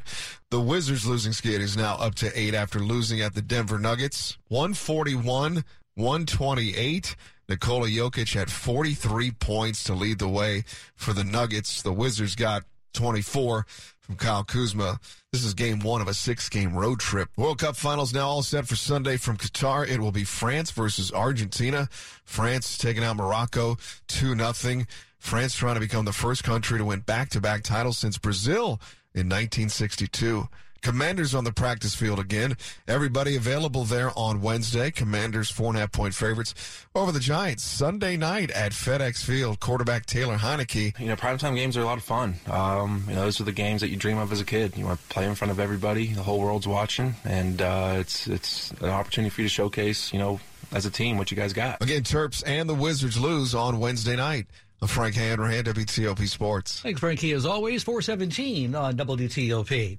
The 0.49 0.61
Wizards 0.61 1.05
losing 1.05 1.33
skid 1.33 1.61
is 1.61 1.77
now 1.77 1.95
up 1.95 2.15
to 2.15 2.31
eight 2.39 2.53
after 2.53 2.79
losing 2.79 3.21
at 3.21 3.33
the 3.33 3.41
Denver 3.41 3.79
Nuggets. 3.79 4.37
141, 4.47 5.63
128. 5.95 7.15
Nikola 7.49 7.87
Jokic 7.87 8.33
had 8.33 8.51
43 8.51 9.31
points 9.31 9.83
to 9.85 9.93
lead 9.93 10.19
the 10.19 10.27
way 10.27 10.63
for 10.95 11.13
the 11.13 11.23
Nuggets. 11.23 11.81
The 11.81 11.93
Wizards 11.93 12.35
got 12.35 12.63
24 12.93 13.65
from 13.99 14.15
Kyle 14.15 14.43
Kuzma. 14.43 14.99
This 15.31 15.43
is 15.43 15.53
game 15.53 15.79
one 15.79 16.01
of 16.01 16.07
a 16.07 16.13
six 16.13 16.49
game 16.49 16.75
road 16.75 16.99
trip. 16.99 17.29
World 17.37 17.59
Cup 17.59 17.75
finals 17.75 18.13
now 18.13 18.27
all 18.27 18.43
set 18.43 18.67
for 18.67 18.75
Sunday 18.75 19.17
from 19.17 19.37
Qatar. 19.37 19.87
It 19.87 19.99
will 19.99 20.11
be 20.11 20.23
France 20.23 20.71
versus 20.71 21.11
Argentina. 21.11 21.89
France 22.23 22.77
taking 22.77 23.03
out 23.03 23.17
Morocco 23.17 23.77
2 24.07 24.33
nothing. 24.35 24.87
France 25.19 25.55
trying 25.55 25.75
to 25.75 25.81
become 25.81 26.05
the 26.05 26.13
first 26.13 26.43
country 26.43 26.77
to 26.77 26.85
win 26.85 27.01
back 27.01 27.29
to 27.29 27.41
back 27.41 27.63
titles 27.63 27.97
since 27.97 28.17
Brazil 28.17 28.79
in 29.17 29.27
1962. 29.27 30.47
Commanders 30.81 31.35
on 31.35 31.43
the 31.43 31.51
practice 31.51 31.95
field 31.95 32.19
again. 32.19 32.55
Everybody 32.87 33.35
available 33.35 33.83
there 33.83 34.11
on 34.17 34.41
Wednesday. 34.41 34.91
Commanders 34.91 35.49
four 35.49 35.67
and 35.69 35.77
a 35.77 35.81
half 35.81 35.91
point 35.91 36.13
favorites 36.13 36.53
over 36.95 37.11
the 37.11 37.19
Giants 37.19 37.63
Sunday 37.63 38.15
night 38.15 38.51
at 38.51 38.71
FedEx 38.71 39.23
Field. 39.23 39.59
Quarterback 39.59 40.05
Taylor 40.05 40.37
Heinicke. 40.37 40.97
You 40.99 41.07
know, 41.07 41.15
primetime 41.15 41.55
games 41.55 41.75
are 41.77 41.81
a 41.81 41.85
lot 41.85 41.97
of 41.97 42.03
fun. 42.03 42.35
Um, 42.49 43.05
you 43.09 43.15
know, 43.15 43.21
those 43.21 43.41
are 43.41 43.43
the 43.43 43.51
games 43.51 43.81
that 43.81 43.89
you 43.89 43.97
dream 43.97 44.17
of 44.17 44.31
as 44.31 44.39
a 44.39 44.45
kid. 44.45 44.77
You 44.77 44.85
want 44.85 45.01
to 45.01 45.07
play 45.07 45.25
in 45.25 45.35
front 45.35 45.51
of 45.51 45.59
everybody. 45.59 46.13
The 46.13 46.23
whole 46.23 46.39
world's 46.39 46.67
watching, 46.67 47.15
and 47.25 47.61
uh, 47.61 47.95
it's 47.97 48.27
it's 48.27 48.71
an 48.79 48.89
opportunity 48.89 49.29
for 49.29 49.41
you 49.41 49.47
to 49.47 49.53
showcase. 49.53 50.13
You 50.13 50.19
know, 50.19 50.39
as 50.71 50.85
a 50.85 50.91
team, 50.91 51.17
what 51.17 51.31
you 51.31 51.37
guys 51.37 51.53
got. 51.53 51.81
Again, 51.81 52.03
Terps 52.03 52.43
and 52.45 52.69
the 52.69 52.75
Wizards 52.75 53.19
lose 53.19 53.55
on 53.55 53.79
Wednesday 53.79 54.15
night. 54.15 54.47
Frank 54.85 55.15
Hanrahan, 55.15 55.63
WTOP 55.63 56.27
Sports. 56.27 56.81
Thanks, 56.81 56.99
Frankie. 56.99 57.31
As 57.31 57.45
always, 57.45 57.83
417 57.83 58.75
on 58.75 58.95
WTOP. 58.95 59.97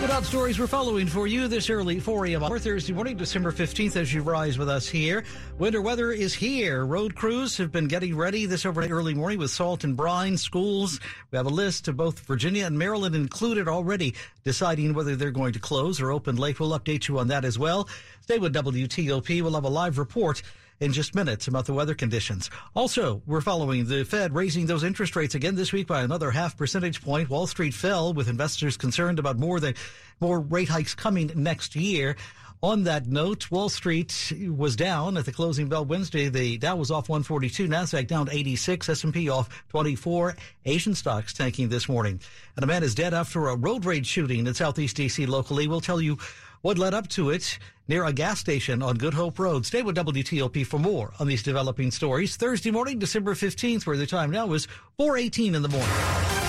Good 0.00 0.10
out 0.10 0.24
stories 0.24 0.58
we're 0.58 0.66
following 0.66 1.06
for 1.06 1.26
you 1.26 1.48
this 1.48 1.68
early 1.68 2.00
4 2.00 2.26
a.m. 2.26 2.44
on 2.44 2.58
Thursday 2.58 2.92
morning, 2.92 3.16
December 3.16 3.50
15th, 3.50 3.96
as 3.96 4.14
you 4.14 4.22
rise 4.22 4.56
with 4.56 4.68
us 4.68 4.86
here. 4.86 5.24
Winter 5.58 5.82
weather 5.82 6.12
is 6.12 6.32
here. 6.32 6.86
Road 6.86 7.14
crews 7.14 7.56
have 7.56 7.72
been 7.72 7.88
getting 7.88 8.16
ready 8.16 8.46
this 8.46 8.64
overnight 8.64 8.90
early 8.90 9.14
morning 9.14 9.38
with 9.38 9.50
salt 9.50 9.84
and 9.84 9.96
brine. 9.96 10.36
Schools, 10.36 11.00
we 11.30 11.36
have 11.36 11.46
a 11.46 11.50
list 11.50 11.88
of 11.88 11.96
both 11.96 12.20
Virginia 12.20 12.66
and 12.66 12.78
Maryland 12.78 13.14
included 13.14 13.68
already, 13.68 14.14
deciding 14.44 14.94
whether 14.94 15.16
they're 15.16 15.30
going 15.30 15.54
to 15.54 15.58
close 15.58 16.00
or 16.00 16.12
open 16.12 16.36
late. 16.36 16.60
We'll 16.60 16.78
update 16.78 17.08
you 17.08 17.18
on 17.18 17.28
that 17.28 17.44
as 17.44 17.58
well. 17.58 17.88
Stay 18.20 18.38
with 18.38 18.54
WTOP. 18.54 19.42
We'll 19.42 19.54
have 19.54 19.64
a 19.64 19.68
live 19.68 19.98
report 19.98 20.42
in 20.80 20.92
just 20.92 21.14
minutes 21.14 21.48
about 21.48 21.66
the 21.66 21.72
weather 21.72 21.94
conditions. 21.94 22.50
Also, 22.74 23.22
we're 23.26 23.40
following 23.40 23.86
the 23.86 24.04
Fed 24.04 24.34
raising 24.34 24.66
those 24.66 24.84
interest 24.84 25.16
rates 25.16 25.34
again 25.34 25.54
this 25.54 25.72
week 25.72 25.86
by 25.86 26.02
another 26.02 26.30
half 26.30 26.56
percentage 26.56 27.02
point. 27.02 27.30
Wall 27.30 27.46
Street 27.46 27.74
fell 27.74 28.12
with 28.12 28.28
investors 28.28 28.76
concerned 28.76 29.18
about 29.18 29.38
more 29.38 29.60
than 29.60 29.74
more 30.20 30.40
rate 30.40 30.68
hikes 30.68 30.94
coming 30.94 31.30
next 31.34 31.76
year. 31.76 32.16
On 32.62 32.84
that 32.84 33.06
note, 33.06 33.50
Wall 33.50 33.68
Street 33.68 34.32
was 34.48 34.76
down 34.76 35.18
at 35.18 35.26
the 35.26 35.32
closing 35.32 35.68
bell 35.68 35.84
Wednesday. 35.84 36.28
The 36.30 36.56
Dow 36.56 36.76
was 36.76 36.90
off 36.90 37.08
142, 37.08 37.68
Nasdaq 37.68 38.06
down 38.06 38.30
86, 38.30 38.88
S&P 38.88 39.28
off 39.28 39.64
24. 39.68 40.36
Asian 40.64 40.94
stocks 40.94 41.34
tanking 41.34 41.68
this 41.68 41.86
morning. 41.86 42.18
And 42.56 42.64
a 42.64 42.66
man 42.66 42.82
is 42.82 42.94
dead 42.94 43.12
after 43.12 43.48
a 43.48 43.56
road 43.56 43.84
rage 43.84 44.06
shooting 44.06 44.46
in 44.46 44.54
Southeast 44.54 44.96
DC 44.96 45.28
locally. 45.28 45.68
We'll 45.68 45.82
tell 45.82 46.00
you 46.00 46.16
what 46.62 46.78
led 46.78 46.94
up 46.94 47.08
to 47.08 47.30
it 47.30 47.58
near 47.88 48.04
a 48.04 48.12
gas 48.12 48.40
station 48.40 48.82
on 48.82 48.96
Good 48.96 49.14
Hope 49.14 49.38
Road. 49.38 49.64
Stay 49.66 49.82
with 49.82 49.96
WTOP 49.96 50.66
for 50.66 50.78
more 50.78 51.12
on 51.20 51.26
these 51.26 51.42
developing 51.42 51.90
stories. 51.90 52.36
Thursday 52.36 52.70
morning, 52.70 52.98
December 52.98 53.34
15th, 53.34 53.86
where 53.86 53.96
the 53.96 54.06
time 54.06 54.30
now 54.30 54.52
is 54.52 54.66
418 54.98 55.54
in 55.54 55.62
the 55.62 55.68
morning. 55.68 56.45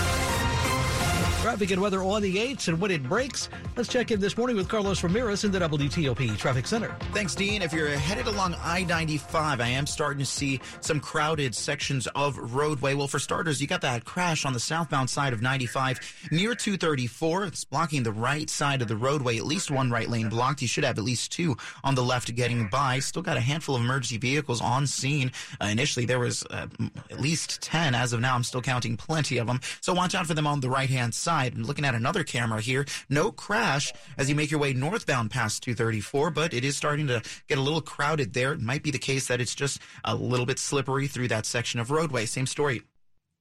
Traffic 1.48 1.72
and 1.72 1.82
weather 1.82 2.04
on 2.04 2.22
the 2.22 2.36
8s 2.36 2.68
and 2.68 2.78
when 2.78 2.92
it 2.92 3.02
breaks. 3.04 3.48
Let's 3.78 3.88
check 3.88 4.12
in 4.12 4.20
this 4.20 4.38
morning 4.38 4.58
with 4.58 4.68
Carlos 4.68 5.02
Ramirez 5.02 5.46
in 5.46 5.52
the 5.54 5.60
WTOP 5.60 6.38
Traffic 6.38 6.68
Center. 6.68 6.94
Thanks, 7.14 7.36
Dean. 7.36 7.62
If 7.62 7.72
you're 7.72 7.88
headed 7.88 8.28
along 8.28 8.58
I 8.62 8.84
95, 8.84 9.62
I 9.62 9.68
am 9.70 9.88
starting 9.88 10.20
to 10.20 10.26
see 10.26 10.60
some 10.82 11.00
crowded 11.00 11.56
sections 11.56 12.06
of 12.16 12.54
roadway. 12.54 12.96
Well, 12.96 13.08
for 13.08 13.18
starters, 13.18 13.62
you 13.62 13.68
got 13.68 13.80
that 13.80 14.04
crash 14.04 14.44
on 14.46 14.52
the 14.52 14.60
southbound 14.60 15.10
side 15.10 15.32
of 15.32 15.42
95 15.42 16.28
near 16.32 16.54
234. 16.54 17.46
It's 17.46 17.64
blocking 17.64 18.04
the 18.04 18.12
right 18.12 18.50
side 18.50 18.82
of 18.82 18.90
the 18.90 18.98
roadway, 18.98 19.38
at 19.38 19.46
least 19.46 19.72
one 19.72 19.90
right 19.90 20.10
lane 20.10 20.28
blocked. 20.28 20.62
You 20.62 20.68
should 20.68 20.84
have 20.84 20.98
at 20.98 21.06
least 21.06 21.32
two 21.32 21.56
on 21.82 21.96
the 21.96 22.04
left 22.04 22.36
getting 22.36 22.68
by. 22.68 23.00
Still 23.00 23.22
got 23.22 23.38
a 23.38 23.42
handful 23.42 23.76
of 23.76 23.82
emergency 23.82 24.18
vehicles 24.18 24.60
on 24.60 24.86
scene. 24.86 25.32
Uh, 25.62 25.68
initially, 25.68 26.06
there 26.06 26.20
was 26.20 26.44
uh, 26.52 26.68
at 27.10 27.22
least 27.22 27.62
10. 27.62 27.96
As 27.96 28.12
of 28.12 28.20
now, 28.20 28.36
I'm 28.36 28.44
still 28.44 28.62
counting 28.62 28.98
plenty 28.98 29.38
of 29.38 29.48
them. 29.48 29.62
So 29.80 29.94
watch 29.94 30.14
out 30.14 30.28
for 30.28 30.34
them 30.34 30.46
on 30.46 30.60
the 30.60 30.70
right 30.70 30.90
hand 30.90 31.16
side 31.16 31.37
side. 31.38 31.54
I'm 31.56 31.64
looking 31.64 31.86
at 31.86 31.96
another 31.96 32.24
camera 32.24 32.62
here. 32.62 32.86
No 33.10 33.32
crash 33.32 33.94
as 34.18 34.30
you 34.30 34.36
make 34.36 34.52
your 34.52 34.60
way 34.60 34.74
northbound 34.74 35.32
past 35.32 35.64
234, 35.64 36.32
but 36.32 36.54
it 36.54 36.64
is 36.64 36.76
starting 36.76 37.08
to 37.08 37.22
get 37.48 37.58
a 37.58 37.62
little 37.62 37.82
crowded 37.82 38.34
there. 38.34 38.54
It 38.54 38.62
might 38.62 38.84
be 38.84 38.92
the 38.92 38.98
case 38.98 39.28
that 39.28 39.42
it's 39.42 39.56
just 39.56 39.80
a 40.04 40.16
little 40.16 40.46
bit 40.46 40.60
slippery 40.60 41.08
through 41.08 41.28
that 41.30 41.46
section 41.46 41.80
of 41.80 41.92
roadway. 41.92 42.26
Same 42.26 42.48
story. 42.48 42.82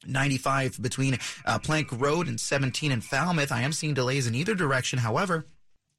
95 0.06 0.80
between 0.82 1.18
uh, 1.46 1.59
Plank 1.59 1.88
Road 1.90 2.28
and 2.28 2.38
17 2.38 2.92
in 2.92 3.00
Falmouth. 3.00 3.50
I 3.50 3.62
am 3.62 3.72
seeing 3.72 3.94
delays 3.94 4.26
in 4.26 4.35
either 4.35 4.54
direction. 4.54 4.98
However, 4.98 5.46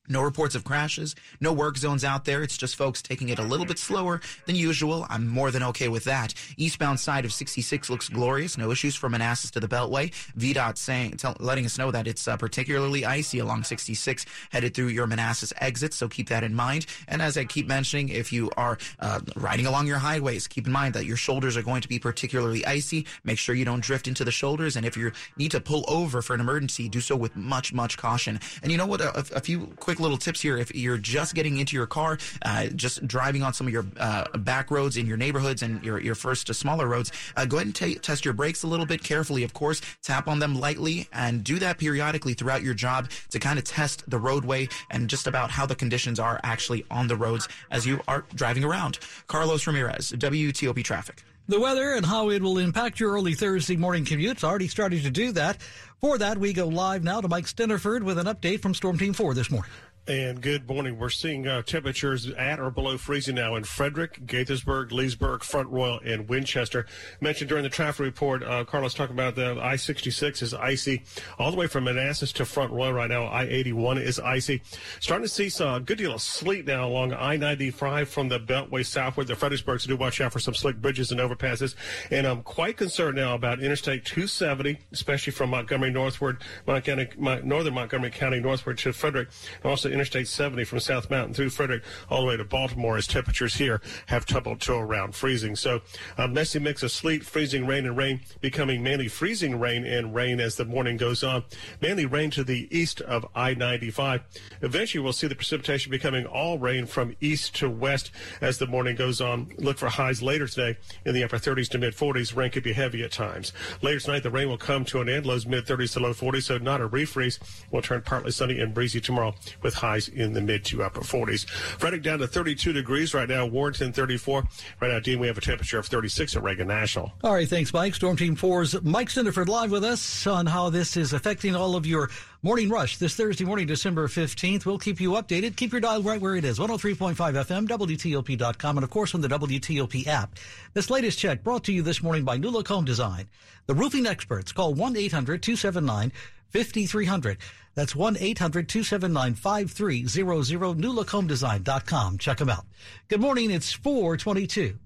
No 0.08 0.22
reports 0.22 0.56
of 0.56 0.64
crashes, 0.64 1.16
no 1.40 1.52
work 1.52 1.78
zones 1.78 2.04
out 2.04 2.26
there. 2.26 2.44
It's 2.44 2.58
just 2.58 2.76
folks 2.76 3.02
taking 3.02 3.30
it 3.30 3.40
a 3.40 3.44
little 3.44 3.66
bit 3.66 3.80
slower 3.80 4.22
than 4.46 4.56
usual. 4.56 5.06
I'm 5.10 5.28
more 5.28 5.52
than 5.52 5.64
okay 5.64 5.88
with 5.88 6.06
that. 6.06 6.34
Eastbound 6.58 7.00
side 7.00 7.26
of 7.26 7.34
66 7.34 7.90
looks 7.90 8.10
glorious. 8.10 8.58
No 8.58 8.72
issues 8.72 8.96
from 8.96 9.12
Manassas 9.12 9.52
to 9.52 9.60
the 9.60 9.68
Beltway. 9.68 10.12
VDOT 10.38 10.78
saying, 10.78 11.12
tell, 11.18 11.36
letting 11.40 11.66
us 11.66 11.78
know 11.78 11.92
that 11.92 12.08
it's 12.08 12.28
uh, 12.28 12.38
particularly 12.38 13.06
icy 13.06 13.40
along 13.40 13.64
66 13.64 14.26
headed 14.52 14.74
through 14.74 14.88
your 14.88 15.08
Manassas 15.08 15.54
exit. 15.60 15.94
So 15.94 16.08
keep 16.08 16.30
that 16.30 16.44
in 16.44 16.56
mind. 16.56 16.86
And 17.08 17.22
as 17.22 17.38
I 17.38 17.46
keep 17.46 17.68
mentioning, 17.68 18.10
if 18.10 18.32
you 18.32 18.50
are 18.58 18.78
uh, 19.00 19.20
riding 19.36 19.66
along 19.66 19.88
your 19.88 19.98
highways, 19.98 20.48
keep 20.48 20.66
in 20.66 20.74
mind 20.74 20.94
that 20.94 21.06
your 21.06 21.18
shoulders 21.18 21.58
are 21.58 21.64
going 21.64 21.82
to 21.82 21.88
be 21.88 22.00
particularly 22.00 22.66
icy. 22.66 23.06
Make 23.24 23.38
sure 23.40 23.56
you 23.56 23.66
don't 23.66 23.82
drift 23.82 24.08
into 24.08 24.24
the 24.24 24.32
shoulders. 24.32 24.76
And 24.76 24.86
if 24.86 24.96
you 24.96 25.12
need 25.38 25.52
to 25.52 25.60
pull 25.60 25.84
over 25.88 26.22
for 26.22 26.34
an 26.34 26.40
emergency, 26.40 26.90
do 26.90 27.02
so 27.02 27.16
with 27.16 27.36
much, 27.36 27.74
much 27.74 27.98
caution. 27.98 28.40
And 28.64 28.72
you 28.72 28.78
know 28.78 28.86
what? 28.86 29.02
A, 29.02 29.20
a 29.36 29.42
few 29.42 29.68
quick 29.80 29.97
little 30.00 30.18
tips 30.18 30.42
here. 30.42 30.58
If 30.58 30.74
you're 30.76 30.98
just 30.98 31.36
getting 31.36 31.58
into 31.58 31.76
your 31.76 31.88
car, 31.88 32.18
uh, 32.44 32.68
just 32.68 33.08
driving 33.08 33.44
on 33.44 33.54
some 33.54 33.68
of 33.68 33.74
your 33.74 33.86
uh, 33.98 34.38
back 34.38 34.72
roads 34.72 34.98
in 34.98 35.06
your 35.06 35.18
neighborhoods 35.18 35.62
and 35.62 35.84
your, 35.84 36.00
your 36.00 36.16
first 36.16 36.54
smaller 36.54 36.88
roads, 36.88 37.12
uh, 37.36 37.46
go 37.46 37.58
ahead 37.58 37.68
and 37.68 37.76
t- 37.76 37.96
test 37.96 38.26
your 38.26 38.34
brakes 38.34 38.64
a 38.64 38.68
little 38.68 38.86
bit 38.86 39.04
carefully, 39.04 39.44
of 39.44 39.54
course. 39.54 39.82
Tap 40.02 40.28
on 40.28 40.40
them 40.40 40.60
lightly 40.60 41.08
and 41.14 41.44
do 41.44 41.60
that 41.60 41.78
periodically 41.78 42.34
throughout 42.34 42.64
your 42.64 42.74
job 42.74 43.10
to 43.30 43.40
kind 43.40 43.60
of 43.60 43.66
test 43.66 44.10
the 44.10 44.20
roadway 44.20 44.68
and 44.90 45.10
just 45.10 45.28
about 45.28 45.52
how 45.52 45.66
the 45.66 45.76
conditions 45.76 46.20
are 46.20 46.40
actually 46.44 46.86
on 46.92 47.08
the 47.08 47.16
roads 47.16 47.48
as 47.72 47.86
you 47.86 48.02
are 48.08 48.26
driving 48.36 48.64
around. 48.64 49.00
Carlos 49.28 49.66
Ramirez, 49.68 50.12
WTOP 50.12 50.84
Traffic. 50.84 51.24
The 51.50 51.60
weather 51.62 51.94
and 51.94 52.06
how 52.06 52.30
it 52.30 52.42
will 52.42 52.58
impact 52.58 53.00
your 53.00 53.14
early 53.14 53.34
Thursday 53.34 53.78
morning 53.78 54.04
commute. 54.04 54.32
It's 54.32 54.44
already 54.44 54.68
starting 54.68 55.02
to 55.04 55.10
do 55.10 55.32
that. 55.32 55.62
For 56.02 56.18
that, 56.18 56.38
we 56.38 56.52
go 56.52 56.68
live 56.68 57.06
now 57.06 57.22
to 57.22 57.30
Mike 57.30 57.46
Stinneford 57.46 58.04
with 58.04 58.18
an 58.20 58.26
update 58.26 58.60
from 58.60 58.74
Storm 58.74 58.98
Team 58.98 59.14
4 59.14 59.34
this 59.34 59.50
morning. 59.50 59.72
And 60.08 60.42
good 60.42 60.70
morning. 60.70 60.98
We're 60.98 61.10
seeing 61.10 61.46
uh, 61.50 61.64
temperatures 61.64 62.30
at 62.30 62.62
or 62.62 62.72
below 62.72 62.98
freezing 62.98 63.36
now 63.36 63.56
in 63.56 63.66
Frederick, 63.66 64.26
Gaithersburg, 64.26 64.94
Leesburg, 64.94 65.44
Front 65.44 65.68
Royal, 65.68 66.00
and 66.00 66.30
Winchester. 66.30 66.86
Mentioned 67.20 67.50
during 67.50 67.66
the 67.66 67.70
traffic 67.70 68.00
report, 68.00 68.42
uh, 68.42 68.64
Carlos 68.64 68.94
talking 68.94 69.18
about 69.18 69.36
the 69.36 69.60
I-66 69.62 70.42
is 70.42 70.54
icy 70.54 71.04
all 71.38 71.52
the 71.52 71.58
way 71.58 71.68
from 71.68 71.84
Manassas 71.84 72.32
to 72.34 72.46
Front 72.46 72.72
Royal 72.72 72.94
right 72.94 73.10
now. 73.10 73.26
I-81 73.28 74.02
is 74.02 74.18
icy. 74.18 74.62
Starting 75.02 75.26
to 75.26 75.30
see 75.30 75.50
some 75.50 75.84
good 75.84 75.98
deal 75.98 76.14
of 76.14 76.22
sleet 76.22 76.66
now 76.66 76.88
along 76.88 77.12
I-95 77.12 78.08
from 78.08 78.30
the 78.30 78.40
Beltway 78.40 78.86
southward. 78.86 79.28
to 79.28 79.36
Fredericksburg, 79.36 79.82
so 79.82 79.90
do 79.90 79.98
watch 79.98 80.22
out 80.22 80.32
for 80.32 80.40
some 80.40 80.54
slick 80.54 80.78
bridges 80.78 81.12
and 81.12 81.20
overpasses. 81.20 81.76
And 82.12 82.26
I'm 82.26 82.44
quite 82.44 82.78
concerned 82.78 83.18
now 83.18 83.36
about 83.36 83.60
Interstate 83.60 84.06
270, 84.06 84.80
especially 84.94 85.34
from 85.34 85.50
Montgomery 85.50 85.92
northward, 85.92 86.42
Montgomery, 86.66 87.10
northern 87.44 87.74
Montgomery 87.74 88.12
County 88.12 88.40
northward 88.40 88.78
to 88.78 88.94
Frederick, 88.94 89.28
and 89.62 89.70
also 89.70 89.97
Interstate 89.98 90.28
70 90.28 90.64
from 90.66 90.80
South 90.80 91.10
Mountain 91.10 91.34
through 91.34 91.50
Frederick 91.50 91.82
all 92.08 92.22
the 92.22 92.28
way 92.28 92.38
to 92.38 92.44
Baltimore 92.44 92.98
as 92.98 93.08
temperatures 93.08 93.56
here 93.56 93.82
have 94.06 94.28
tumbled 94.28 94.62
to 94.62 94.74
around 94.74 95.16
freezing. 95.16 95.56
So 95.56 95.82
a 96.20 96.26
um, 96.26 96.34
messy 96.34 96.60
mix 96.60 96.84
of 96.84 96.92
sleet, 96.92 97.26
freezing 97.26 97.66
rain, 97.66 97.88
and 97.88 97.98
rain 97.98 98.22
becoming 98.40 98.84
mainly 98.84 99.08
freezing 99.08 99.60
rain 99.60 99.84
and 99.88 100.14
rain 100.14 100.40
as 100.40 100.56
the 100.56 100.66
morning 100.66 100.98
goes 100.98 101.24
on. 101.24 101.46
Mainly 101.82 102.06
rain 102.06 102.30
to 102.30 102.44
the 102.44 102.68
east 102.70 103.02
of 103.02 103.26
I-95. 103.34 104.22
Eventually 104.62 105.04
we'll 105.04 105.14
see 105.14 105.26
the 105.26 105.34
precipitation 105.34 105.90
becoming 105.90 106.28
all 106.28 106.60
rain 106.60 106.86
from 106.86 107.16
east 107.20 107.56
to 107.56 107.68
west 107.68 108.12
as 108.40 108.60
the 108.60 108.68
morning 108.68 108.96
goes 108.96 109.20
on. 109.20 109.52
Look 109.58 109.80
for 109.80 109.90
highs 109.90 110.22
later 110.22 110.48
today 110.48 110.78
in 111.06 111.16
the 111.16 111.24
upper 111.24 111.40
30s 111.40 111.70
to 111.70 111.80
mid 111.80 111.96
40s. 111.96 112.36
Rain 112.36 112.52
could 112.52 112.62
be 112.62 112.74
heavy 112.74 113.04
at 113.04 113.12
times. 113.12 113.52
Later 113.82 114.00
tonight 114.00 114.22
the 114.22 114.30
rain 114.30 114.48
will 114.48 114.60
come 114.60 114.86
to 114.86 115.02
an 115.02 115.10
end. 115.10 115.26
Lows 115.26 115.48
mid 115.48 115.66
30s 115.66 115.94
to 115.94 116.02
low 116.02 116.14
40s, 116.14 116.44
so 116.44 116.60
not 116.60 116.82
a 116.82 116.88
refreeze. 116.88 117.40
We'll 117.72 117.82
turn 117.82 118.04
partly 118.04 118.30
sunny 118.30 118.60
and 118.60 118.76
breezy 118.76 119.02
tomorrow 119.02 119.34
with 119.64 119.74
highs 119.74 119.87
highs 119.88 120.10
in 120.10 120.34
the 120.34 120.42
mid 120.42 120.66
to 120.66 120.84
upper 120.84 121.02
40s. 121.02 121.48
Frederick 121.50 122.04
down 122.04 122.20
to 122.20 122.28
32 122.28 122.74
degrees 122.74 123.14
right 123.14 123.30
now. 123.30 123.46
Warrenton 123.46 123.94
34. 123.94 124.44
Right 124.82 124.92
now, 124.92 125.00
Dean, 125.00 125.20
we 125.20 125.28
have 125.28 125.38
a 125.38 125.42
temperature 125.42 125.80
of 125.80 125.86
36 125.86 126.36
at 126.36 126.44
Reagan 126.44 126.68
National. 126.68 127.14
All 127.24 127.34
right, 127.34 127.48
thanks, 127.48 127.74
Mike. 127.74 127.96
Storm 127.96 128.18
Team 128.18 128.36
4's 128.36 128.82
Mike 128.84 129.10
Stinneford 129.10 129.48
live 129.48 129.72
with 129.72 129.84
us 129.84 130.28
on 130.28 130.46
how 130.46 130.70
this 130.70 130.98
is 130.98 131.14
affecting 131.14 131.56
all 131.56 131.76
of 131.76 131.86
your 131.86 132.10
morning 132.44 132.70
rush 132.70 132.98
this 132.98 133.16
Thursday 133.16 133.46
morning, 133.46 133.66
December 133.66 134.08
15th. 134.08 134.66
We'll 134.66 134.78
keep 134.78 135.00
you 135.00 135.12
updated. 135.12 135.56
Keep 135.56 135.72
your 135.72 135.82
dial 135.82 136.04
right 136.04 136.22
where 136.22 136.36
it 136.36 136.46
is 136.46 136.60
103.5 136.60 137.16
FM, 137.16 137.68
WTOP.com, 137.68 138.78
and 138.78 138.84
of 138.84 138.90
course 138.90 139.16
on 139.16 139.22
the 139.22 139.28
WTOP 139.28 140.08
app. 140.08 140.36
This 140.74 140.90
latest 140.90 141.18
check 141.18 141.44
brought 141.44 141.64
to 141.66 141.74
you 141.74 141.82
this 141.82 142.04
morning 142.04 142.24
by 142.24 142.38
New 142.38 142.50
Look 142.50 142.68
Home 142.68 142.86
Design. 142.86 143.28
The 143.66 143.74
roofing 143.74 144.06
experts 144.06 144.52
call 144.52 144.74
1 144.74 144.96
800 144.96 145.42
279 145.42 146.12
5300. 146.50 147.38
That's 147.76 147.96
1 147.96 148.18
800 148.20 148.68
279 148.68 149.36
5300, 149.36 150.78
newlookhomedesign.com. 150.78 152.18
Check 152.18 152.38
them 152.38 152.50
out. 152.50 152.66
Good 153.08 153.22
morning. 153.22 153.52
It's 153.52 153.72
422. 153.72 154.80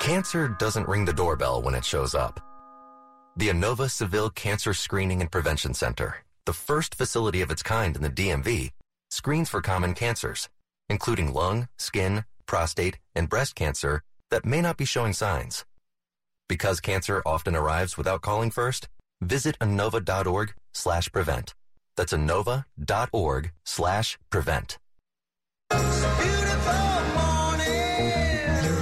Cancer 0.00 0.48
doesn't 0.58 0.88
ring 0.88 1.04
the 1.04 1.12
doorbell 1.12 1.60
when 1.60 1.74
it 1.74 1.84
shows 1.84 2.14
up. 2.14 2.40
The 3.36 3.48
Inova 3.48 3.90
Saville 3.90 4.30
Cancer 4.30 4.72
Screening 4.72 5.20
and 5.20 5.30
Prevention 5.30 5.74
Center, 5.74 6.16
the 6.46 6.54
first 6.54 6.94
facility 6.94 7.42
of 7.42 7.50
its 7.50 7.62
kind 7.62 7.94
in 7.94 8.02
the 8.02 8.08
DMV, 8.08 8.70
screens 9.10 9.50
for 9.50 9.60
common 9.60 9.92
cancers, 9.92 10.48
including 10.88 11.34
lung, 11.34 11.68
skin, 11.78 12.24
prostate, 12.46 12.98
and 13.14 13.28
breast 13.28 13.54
cancer 13.54 14.02
that 14.30 14.46
may 14.46 14.62
not 14.62 14.78
be 14.78 14.86
showing 14.86 15.12
signs. 15.12 15.64
Because 16.50 16.80
cancer 16.80 17.22
often 17.24 17.54
arrives 17.54 17.96
without 17.96 18.22
calling 18.22 18.50
first, 18.50 18.88
visit 19.20 19.56
Inova.org 19.60 20.52
slash 20.74 21.12
prevent. 21.12 21.54
That's 21.96 22.12
Inova.org 22.12 23.52
slash 23.64 24.18
prevent. 24.30 24.76
You're 25.70 25.80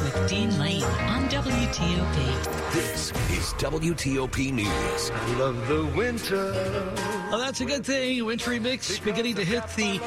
with 0.03 0.29
Dean 0.31 0.59
Lane 0.59 0.83
on 0.83 1.29
WTOP. 1.29 2.73
This 2.73 3.11
is 3.37 3.53
WTOP 3.61 4.51
News. 4.51 5.11
I 5.11 5.35
love 5.35 5.69
the 5.69 5.85
winter. 5.95 7.18
Well, 7.29 7.39
that's 7.39 7.61
a 7.61 7.67
good 7.67 7.85
thing. 7.85 8.25
Wintry 8.25 8.59
mix 8.59 8.99
beginning 8.99 9.35
to 9.35 9.45
hit 9.45 9.63
the 9.77 10.01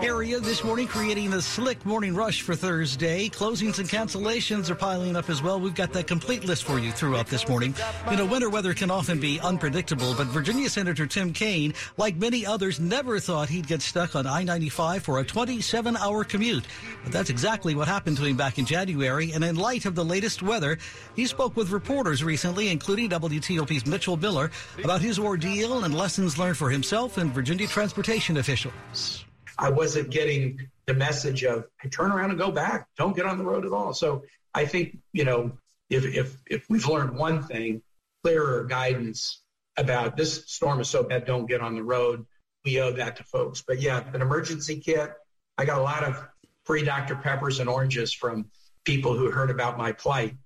area 0.00 0.38
this 0.38 0.62
morning, 0.62 0.86
creating 0.86 1.30
the 1.30 1.42
slick 1.42 1.84
morning 1.84 2.14
rush 2.14 2.42
for 2.42 2.54
Thursday. 2.54 3.28
Closings 3.28 3.80
and 3.80 3.88
cancellations 3.88 4.70
are 4.70 4.76
piling 4.76 5.16
up 5.16 5.28
as 5.28 5.42
well. 5.42 5.58
We've 5.58 5.74
got 5.74 5.92
that 5.94 6.06
complete 6.06 6.44
list 6.44 6.62
for 6.62 6.78
you 6.78 6.92
throughout 6.92 7.26
this 7.26 7.48
morning. 7.48 7.74
You 8.12 8.16
know, 8.16 8.26
winter 8.26 8.48
weather 8.48 8.74
can 8.74 8.92
often 8.92 9.18
be 9.18 9.40
unpredictable, 9.40 10.14
but 10.14 10.28
Virginia 10.28 10.70
Senator 10.70 11.04
Tim 11.04 11.32
Kaine, 11.32 11.74
like 11.96 12.14
many 12.14 12.46
others, 12.46 12.78
never 12.78 13.18
thought 13.18 13.48
he'd 13.48 13.66
get 13.66 13.82
stuck 13.82 14.14
on 14.14 14.24
I-95 14.24 15.00
for 15.00 15.18
a 15.18 15.24
27-hour 15.24 16.22
commute. 16.22 16.64
But 17.02 17.12
that's 17.12 17.30
exactly 17.30 17.74
what 17.74 17.88
happened 17.88 18.18
to 18.18 18.24
him 18.24 18.36
back 18.36 18.60
in 18.60 18.66
January. 18.66 19.32
And 19.32 19.42
in 19.42 19.56
light 19.56 19.84
of 19.84 19.96
the 19.96 20.04
latest 20.04 20.42
weather, 20.42 20.78
he 21.16 21.26
spoke 21.26 21.56
with 21.56 21.70
reporters 21.70 22.22
recently, 22.22 22.68
including 22.68 23.10
WTOP's 23.10 23.84
Mitchell 23.84 24.16
Miller, 24.16 24.52
about 24.84 25.00
his 25.00 25.18
ordeal 25.18 25.87
and 25.88 25.96
lessons 25.96 26.36
learned 26.38 26.58
for 26.58 26.68
himself 26.68 27.16
and 27.16 27.32
Virginia 27.32 27.66
transportation 27.66 28.36
officials. 28.36 29.24
I 29.58 29.70
wasn't 29.70 30.10
getting 30.10 30.68
the 30.84 30.92
message 30.92 31.44
of 31.44 31.64
hey, 31.80 31.88
turn 31.88 32.12
around 32.12 32.28
and 32.28 32.38
go 32.38 32.50
back. 32.50 32.88
Don't 32.98 33.16
get 33.16 33.24
on 33.24 33.38
the 33.38 33.44
road 33.44 33.64
at 33.64 33.72
all. 33.72 33.94
So 33.94 34.22
I 34.52 34.66
think, 34.66 34.98
you 35.14 35.24
know, 35.24 35.50
if 35.88 36.04
if 36.04 36.36
if 36.46 36.68
we've 36.68 36.86
learned 36.86 37.16
one 37.16 37.42
thing, 37.42 37.82
clearer 38.22 38.64
guidance 38.64 39.40
about 39.78 40.14
this 40.14 40.44
storm 40.46 40.78
is 40.80 40.90
so 40.90 41.02
bad, 41.02 41.24
don't 41.24 41.46
get 41.46 41.62
on 41.62 41.74
the 41.74 41.82
road. 41.82 42.26
We 42.66 42.80
owe 42.82 42.92
that 42.92 43.16
to 43.16 43.24
folks. 43.24 43.64
But 43.66 43.80
yeah, 43.80 44.04
an 44.12 44.20
emergency 44.20 44.80
kit. 44.80 45.14
I 45.56 45.64
got 45.64 45.78
a 45.78 45.82
lot 45.82 46.04
of 46.04 46.22
free 46.64 46.84
Dr. 46.84 47.16
Peppers 47.16 47.60
and 47.60 47.68
oranges 47.68 48.12
from 48.12 48.50
people 48.84 49.16
who 49.16 49.30
heard 49.30 49.50
about 49.50 49.78
my 49.78 49.92
plight. 49.92 50.36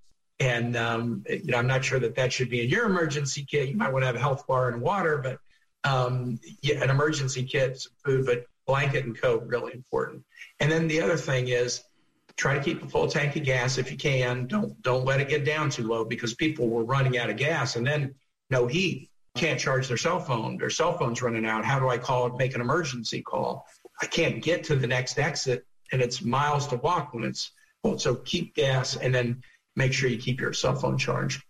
And 0.42 0.76
um, 0.76 1.24
you 1.30 1.52
know, 1.52 1.58
I'm 1.58 1.68
not 1.68 1.84
sure 1.84 2.00
that 2.00 2.16
that 2.16 2.32
should 2.32 2.50
be 2.50 2.62
in 2.62 2.68
your 2.68 2.86
emergency 2.86 3.46
kit. 3.48 3.68
You 3.68 3.76
might 3.76 3.92
want 3.92 4.02
to 4.02 4.06
have 4.06 4.16
a 4.16 4.18
health 4.18 4.44
bar 4.48 4.70
and 4.70 4.82
water, 4.82 5.18
but 5.18 5.38
um, 5.88 6.40
yeah, 6.62 6.82
an 6.82 6.90
emergency 6.90 7.44
kit, 7.44 7.80
some 7.80 7.92
food, 8.04 8.26
but 8.26 8.44
blanket 8.66 9.04
and 9.04 9.16
coat 9.20 9.44
really 9.46 9.72
important. 9.72 10.24
And 10.58 10.70
then 10.70 10.88
the 10.88 11.00
other 11.00 11.16
thing 11.16 11.46
is 11.46 11.84
try 12.36 12.58
to 12.58 12.60
keep 12.60 12.82
a 12.82 12.88
full 12.88 13.06
tank 13.06 13.36
of 13.36 13.44
gas 13.44 13.78
if 13.78 13.92
you 13.92 13.96
can. 13.96 14.48
Don't 14.48 14.82
don't 14.82 15.04
let 15.04 15.20
it 15.20 15.28
get 15.28 15.44
down 15.44 15.70
too 15.70 15.86
low 15.86 16.04
because 16.04 16.34
people 16.34 16.68
were 16.68 16.84
running 16.84 17.18
out 17.18 17.30
of 17.30 17.36
gas 17.36 17.76
and 17.76 17.86
then 17.86 18.12
no 18.50 18.66
heat. 18.66 19.10
Can't 19.36 19.60
charge 19.60 19.86
their 19.86 19.96
cell 19.96 20.18
phone. 20.18 20.58
Their 20.58 20.70
cell 20.70 20.98
phone's 20.98 21.22
running 21.22 21.46
out. 21.46 21.64
How 21.64 21.78
do 21.78 21.88
I 21.88 21.98
call 21.98 22.26
and 22.26 22.36
make 22.36 22.56
an 22.56 22.60
emergency 22.60 23.22
call? 23.22 23.64
I 24.00 24.06
can't 24.06 24.42
get 24.42 24.64
to 24.64 24.74
the 24.74 24.88
next 24.88 25.20
exit 25.20 25.64
and 25.92 26.02
it's 26.02 26.20
miles 26.20 26.66
to 26.68 26.76
walk 26.78 27.14
when 27.14 27.22
it's 27.22 27.52
well. 27.84 27.96
So 27.96 28.16
keep 28.16 28.56
gas 28.56 28.96
and 28.96 29.14
then 29.14 29.42
make 29.76 29.92
sure 29.92 30.08
you 30.08 30.18
keep 30.18 30.40
your 30.40 30.52
cell 30.52 30.74
phone 30.74 30.98
charged. 30.98 31.42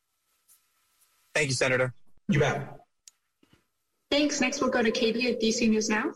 Thank 1.35 1.48
you, 1.48 1.54
Senator. 1.54 1.94
You 2.28 2.40
bet. 2.40 2.78
Thanks. 4.11 4.40
Next, 4.40 4.61
we'll 4.61 4.70
go 4.70 4.82
to 4.82 4.90
Katie 4.90 5.30
at 5.30 5.40
DC 5.40 5.68
News 5.68 5.88
Now. 5.88 6.12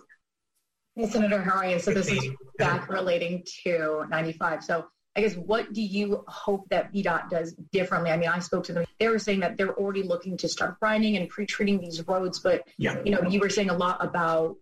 Hey, 0.94 1.06
Senator, 1.08 1.40
how 1.40 1.56
are 1.56 1.66
you? 1.66 1.78
So 1.78 1.92
this 1.92 2.10
is 2.10 2.28
back 2.58 2.88
relating 2.88 3.44
to 3.64 4.04
95. 4.08 4.64
So 4.64 4.86
I 5.14 5.22
guess 5.22 5.34
what 5.34 5.72
do 5.72 5.82
you 5.82 6.24
hope 6.28 6.68
that 6.68 6.92
VDOT 6.92 7.30
does 7.30 7.54
differently? 7.72 8.10
I 8.10 8.18
mean, 8.18 8.28
I 8.28 8.38
spoke 8.38 8.64
to 8.64 8.74
them. 8.74 8.84
They 9.00 9.08
were 9.08 9.18
saying 9.18 9.40
that 9.40 9.56
they're 9.56 9.74
already 9.74 10.02
looking 10.02 10.36
to 10.38 10.48
start 10.48 10.78
grinding 10.78 11.16
and 11.16 11.28
pre-treating 11.28 11.80
these 11.80 12.06
roads, 12.06 12.38
but 12.40 12.62
Yeah. 12.76 13.02
you 13.04 13.10
know, 13.12 13.22
you 13.22 13.40
were 13.40 13.48
saying 13.48 13.70
a 13.70 13.76
lot 13.76 14.04
about 14.04 14.56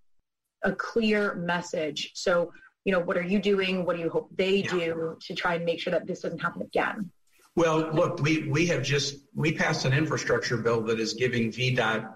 a 0.62 0.72
clear 0.72 1.34
message. 1.34 2.12
So, 2.14 2.52
you 2.84 2.92
know, 2.92 3.00
what 3.00 3.16
are 3.16 3.22
you 3.22 3.40
doing? 3.40 3.84
What 3.84 3.96
do 3.96 4.02
you 4.02 4.10
hope 4.10 4.28
they 4.36 4.62
do 4.62 5.16
to 5.22 5.34
try 5.34 5.56
and 5.56 5.64
make 5.64 5.80
sure 5.80 5.90
that 5.90 6.06
this 6.06 6.20
doesn't 6.20 6.38
happen 6.40 6.62
again? 6.62 7.10
Well, 7.56 7.90
look, 7.92 8.20
we, 8.20 8.48
we 8.48 8.66
have 8.66 8.82
just, 8.82 9.16
we 9.34 9.52
passed 9.52 9.84
an 9.84 9.92
infrastructure 9.92 10.56
bill 10.56 10.82
that 10.82 10.98
is 10.98 11.14
giving 11.14 11.52
VDOT 11.52 12.12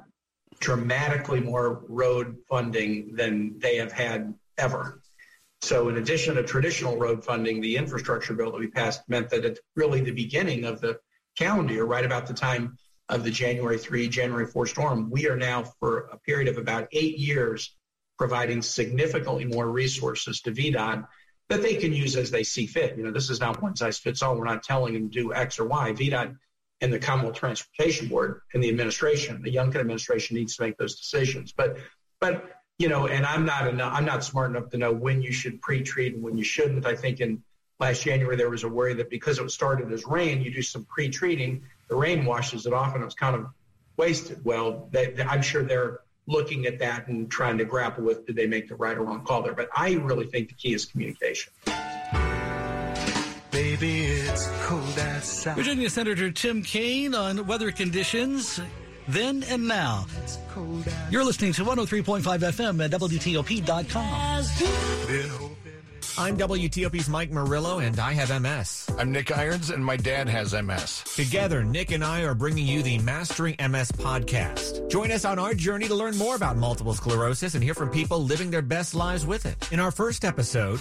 dramatically 0.59 1.41
more 1.41 1.85
road 1.89 2.39
funding 2.49 3.15
than 3.15 3.59
they 3.59 3.77
have 3.77 3.93
had 3.93 4.35
ever. 4.57 5.01
So 5.61 5.89
in 5.89 5.97
addition 5.97 6.35
to 6.35 6.43
traditional 6.43 6.97
road 6.97 7.25
funding, 7.25 7.61
the 7.61 7.77
infrastructure 7.77 8.35
bill 8.35 8.51
that 8.53 8.59
we 8.59 8.67
passed 8.67 9.03
meant 9.09 9.31
that 9.31 9.45
at 9.45 9.59
really 9.77 10.01
the 10.01 10.11
beginning 10.11 10.65
of 10.65 10.81
the 10.81 10.99
calendar 11.37 11.75
year, 11.75 11.85
right 11.85 12.05
about 12.05 12.27
the 12.27 12.35
time 12.35 12.77
of 13.09 13.23
the 13.23 13.31
January 13.31 13.79
3, 13.79 14.09
January 14.09 14.47
4 14.47 14.67
storm. 14.67 15.11
We 15.11 15.29
are 15.29 15.37
now 15.37 15.63
for 15.79 16.09
a 16.13 16.19
period 16.19 16.49
of 16.49 16.59
about 16.59 16.89
eight 16.93 17.19
years 17.19 17.75
providing 18.19 18.61
significantly 18.61 19.45
more 19.45 19.69
resources 19.71 20.41
to 20.41 20.51
VDOT 20.51 21.07
that 21.49 21.63
they 21.63 21.77
can 21.77 21.93
use 21.93 22.17
as 22.17 22.31
they 22.31 22.43
see 22.43 22.67
fit. 22.67 22.97
You 22.97 23.05
know, 23.05 23.11
this 23.11 23.31
is 23.31 23.41
not 23.41 23.63
one 23.63 23.75
size 23.75 23.99
fits 23.99 24.23
all. 24.23 24.37
We're 24.37 24.45
not 24.45 24.63
telling 24.63 24.95
them 24.95 25.11
to 25.11 25.23
do 25.23 25.33
X 25.35 25.59
or 25.59 25.65
Y. 25.65 25.93
VDOT 25.93 26.37
and 26.81 26.93
the 26.93 26.99
Commonwealth 26.99 27.37
Transportation 27.37 28.09
Board 28.09 28.43
and 28.55 28.63
the 28.63 28.69
administration, 28.69 29.43
the 29.43 29.53
Youngkin 29.53 29.77
administration 29.77 30.37
needs 30.37 30.57
to 30.57 30.63
make 30.63 30.77
those 30.77 30.97
decisions. 30.97 31.53
But, 31.53 31.79
but 32.21 32.51
you 32.79 32.89
know, 32.89 33.09
and 33.09 33.27
I'm 33.27 33.45
not 33.45 33.67
enough, 33.67 33.93
I'm 33.95 34.05
not 34.05 34.23
smart 34.23 34.51
enough 34.51 34.71
to 34.71 34.79
know 34.79 34.93
when 34.93 35.21
you 35.23 35.33
should 35.33 35.61
pre-treat 35.61 36.15
and 36.15 36.23
when 36.23 36.37
you 36.39 36.45
shouldn't. 36.45 36.87
I 36.87 36.95
think 36.95 37.21
in 37.21 37.43
last 37.81 38.03
January 38.05 38.37
there 38.37 38.51
was 38.51 38.63
a 38.65 38.69
worry 38.69 38.95
that 38.95 39.11
because 39.11 39.39
it 39.39 39.43
was 39.43 39.55
started 39.55 39.91
as 39.93 40.07
rain, 40.07 40.43
you 40.43 40.53
do 40.53 40.63
some 40.63 40.85
pre-treating, 40.85 41.63
the 41.89 41.97
rain 41.97 42.25
washes 42.25 42.67
it 42.67 42.73
off, 42.73 42.95
and 42.95 43.03
it 43.03 43.05
was 43.05 43.15
kind 43.15 43.35
of 43.35 43.47
wasted. 43.97 44.45
Well, 44.45 44.89
they, 44.93 45.07
they- 45.13 45.25
I'm 45.25 45.43
sure 45.43 45.63
they're 45.65 46.01
looking 46.29 46.67
at 46.67 46.79
that 46.79 47.09
and 47.09 47.29
trying 47.31 47.59
to 47.59 47.65
grapple 47.65 48.05
with 48.05 48.27
did 48.27 48.37
they 48.37 48.47
make 48.47 48.69
the 48.69 48.77
right 48.77 48.97
or 48.97 49.03
wrong 49.03 49.25
call 49.25 49.43
there. 49.43 49.55
But 49.55 49.69
I 49.75 49.95
really 49.95 50.27
think 50.27 50.49
the 50.49 50.55
key 50.55 50.75
is 50.75 50.85
communication. 50.85 51.53
Baby, 53.51 54.05
it's 54.05 54.49
cold 54.63 54.99
outside. 54.99 55.57
Virginia 55.57 55.91
Senator 55.91 56.31
Tim 56.31 56.63
Kaine 56.63 57.15
on 57.15 57.47
weather 57.47 57.73
conditions 57.73 58.61
then 59.09 59.43
and 59.45 59.67
now. 59.67 60.07
You're 61.11 61.25
listening 61.25 61.55
to 61.55 61.65
103.5 61.65 62.23
FM 62.23 62.85
at 62.85 62.91
WTOP.com. 62.93 64.45
I'm 66.19 66.37
WTOP's 66.37 67.09
Mike 67.09 67.31
Murillo, 67.31 67.79
and 67.79 68.01
I 68.01 68.13
have 68.13 68.43
MS. 68.43 68.91
I'm 68.99 69.13
Nick 69.13 69.31
Irons, 69.31 69.71
and 69.71 69.85
my 69.85 69.97
dad 69.97 70.29
has 70.29 70.53
MS. 70.53 71.05
Together, 71.15 71.63
Nick 71.63 71.93
and 71.93 72.03
I 72.03 72.23
are 72.23 72.35
bringing 72.35 72.67
you 72.67 72.83
the 72.83 72.99
Mastering 72.99 73.55
MS 73.61 73.93
podcast. 73.93 74.91
Join 74.91 75.13
us 75.13 75.25
on 75.25 75.39
our 75.39 75.55
journey 75.55 75.87
to 75.87 75.95
learn 75.95 76.17
more 76.17 76.35
about 76.35 76.57
multiple 76.57 76.93
sclerosis 76.93 77.55
and 77.55 77.63
hear 77.63 77.73
from 77.73 77.91
people 77.91 78.21
living 78.25 78.51
their 78.51 78.63
best 78.63 78.97
lives 78.97 79.25
with 79.25 79.47
it. 79.47 79.71
In 79.71 79.79
our 79.79 79.93
first 79.93 80.25
episode, 80.25 80.81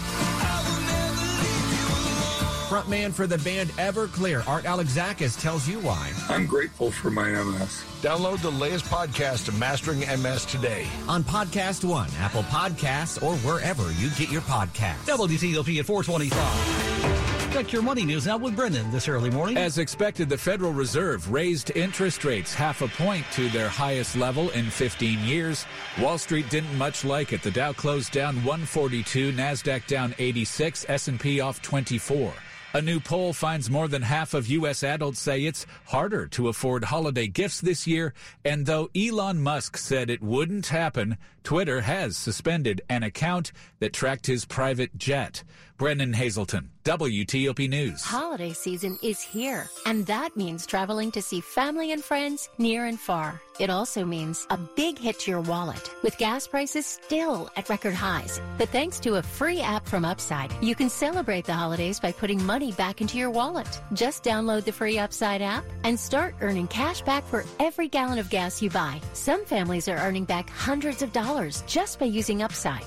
frontman 2.68 3.14
for 3.14 3.26
the 3.26 3.38
band 3.38 3.70
Everclear, 3.70 4.46
Art 4.46 4.64
Alexakis, 4.64 5.40
tells 5.40 5.66
you 5.66 5.80
why. 5.80 6.12
I'm 6.28 6.44
grateful 6.44 6.90
for 6.90 7.10
my 7.10 7.30
MS. 7.30 7.82
Download 8.02 8.38
the 8.42 8.52
latest 8.52 8.84
podcast 8.84 9.48
of 9.48 9.58
Mastering 9.58 10.00
MS 10.00 10.44
today 10.44 10.86
on 11.08 11.24
Podcast 11.24 11.82
One, 11.82 12.10
Apple 12.18 12.42
Podcasts, 12.44 13.22
or 13.22 13.36
wherever 13.36 13.90
you 13.92 14.10
get 14.10 14.30
your 14.30 14.42
podcasts. 14.42 15.06
WTOP 15.06 15.78
at 15.78 15.86
425. 15.86 17.52
Check 17.54 17.72
your 17.72 17.80
money 17.80 18.04
news 18.04 18.26
now 18.26 18.36
with 18.36 18.54
Brendan 18.54 18.90
this 18.90 19.08
early 19.08 19.30
morning. 19.30 19.56
As 19.56 19.78
expected, 19.78 20.28
the 20.28 20.36
Federal 20.36 20.74
Reserve 20.74 21.32
raised 21.32 21.74
interest 21.74 22.22
rates 22.26 22.52
half 22.52 22.82
a 22.82 22.88
point 22.88 23.24
to 23.32 23.48
their 23.48 23.70
highest 23.70 24.14
level 24.14 24.50
in 24.50 24.68
15 24.68 25.20
years. 25.20 25.64
Wall 25.98 26.18
Street 26.18 26.50
didn't 26.50 26.76
much 26.76 27.06
like 27.06 27.32
it. 27.32 27.42
The 27.42 27.50
Dow 27.50 27.72
closed 27.72 28.12
down 28.12 28.36
142, 28.44 29.32
Nasdaq 29.32 29.86
down 29.86 30.14
86, 30.18 30.84
S&P 30.90 31.40
off 31.40 31.62
24. 31.62 32.34
A 32.74 32.82
new 32.82 33.00
poll 33.00 33.32
finds 33.32 33.70
more 33.70 33.88
than 33.88 34.02
half 34.02 34.34
of 34.34 34.46
U.S. 34.48 34.82
adults 34.82 35.18
say 35.20 35.44
it's 35.44 35.64
harder 35.86 36.26
to 36.28 36.48
afford 36.48 36.84
holiday 36.84 37.26
gifts 37.26 37.62
this 37.62 37.86
year. 37.86 38.12
And 38.44 38.66
though 38.66 38.90
Elon 38.94 39.40
Musk 39.42 39.78
said 39.78 40.10
it 40.10 40.22
wouldn't 40.22 40.66
happen, 40.66 41.16
Twitter 41.42 41.80
has 41.80 42.18
suspended 42.18 42.82
an 42.90 43.02
account 43.02 43.52
that 43.78 43.94
tracked 43.94 44.26
his 44.26 44.44
private 44.44 44.98
jet. 44.98 45.44
Brennan 45.78 46.12
Hazelton, 46.12 46.70
WTOP 46.82 47.68
News. 47.70 48.02
Holiday 48.02 48.52
season 48.52 48.98
is 49.00 49.20
here, 49.20 49.68
and 49.86 50.04
that 50.06 50.36
means 50.36 50.66
traveling 50.66 51.12
to 51.12 51.22
see 51.22 51.40
family 51.40 51.92
and 51.92 52.02
friends 52.02 52.48
near 52.58 52.86
and 52.86 52.98
far. 52.98 53.40
It 53.60 53.70
also 53.70 54.04
means 54.04 54.44
a 54.50 54.56
big 54.56 54.98
hit 54.98 55.20
to 55.20 55.30
your 55.30 55.40
wallet, 55.42 55.88
with 56.02 56.18
gas 56.18 56.48
prices 56.48 56.84
still 56.84 57.48
at 57.56 57.68
record 57.68 57.94
highs. 57.94 58.40
But 58.56 58.70
thanks 58.70 58.98
to 59.00 59.16
a 59.16 59.22
free 59.22 59.60
app 59.60 59.86
from 59.86 60.04
Upside, 60.04 60.52
you 60.60 60.74
can 60.74 60.88
celebrate 60.90 61.46
the 61.46 61.54
holidays 61.54 62.00
by 62.00 62.10
putting 62.10 62.44
money 62.44 62.72
back 62.72 63.00
into 63.00 63.16
your 63.16 63.30
wallet. 63.30 63.80
Just 63.92 64.24
download 64.24 64.64
the 64.64 64.72
free 64.72 64.98
Upside 64.98 65.42
app 65.42 65.64
and 65.84 65.98
start 65.98 66.34
earning 66.40 66.66
cash 66.66 67.02
back 67.02 67.24
for 67.28 67.44
every 67.60 67.86
gallon 67.86 68.18
of 68.18 68.30
gas 68.30 68.60
you 68.60 68.70
buy. 68.70 69.00
Some 69.12 69.44
families 69.44 69.86
are 69.86 69.98
earning 69.98 70.24
back 70.24 70.50
hundreds 70.50 71.02
of 71.02 71.12
dollars 71.12 71.62
just 71.68 72.00
by 72.00 72.06
using 72.06 72.42
Upside. 72.42 72.86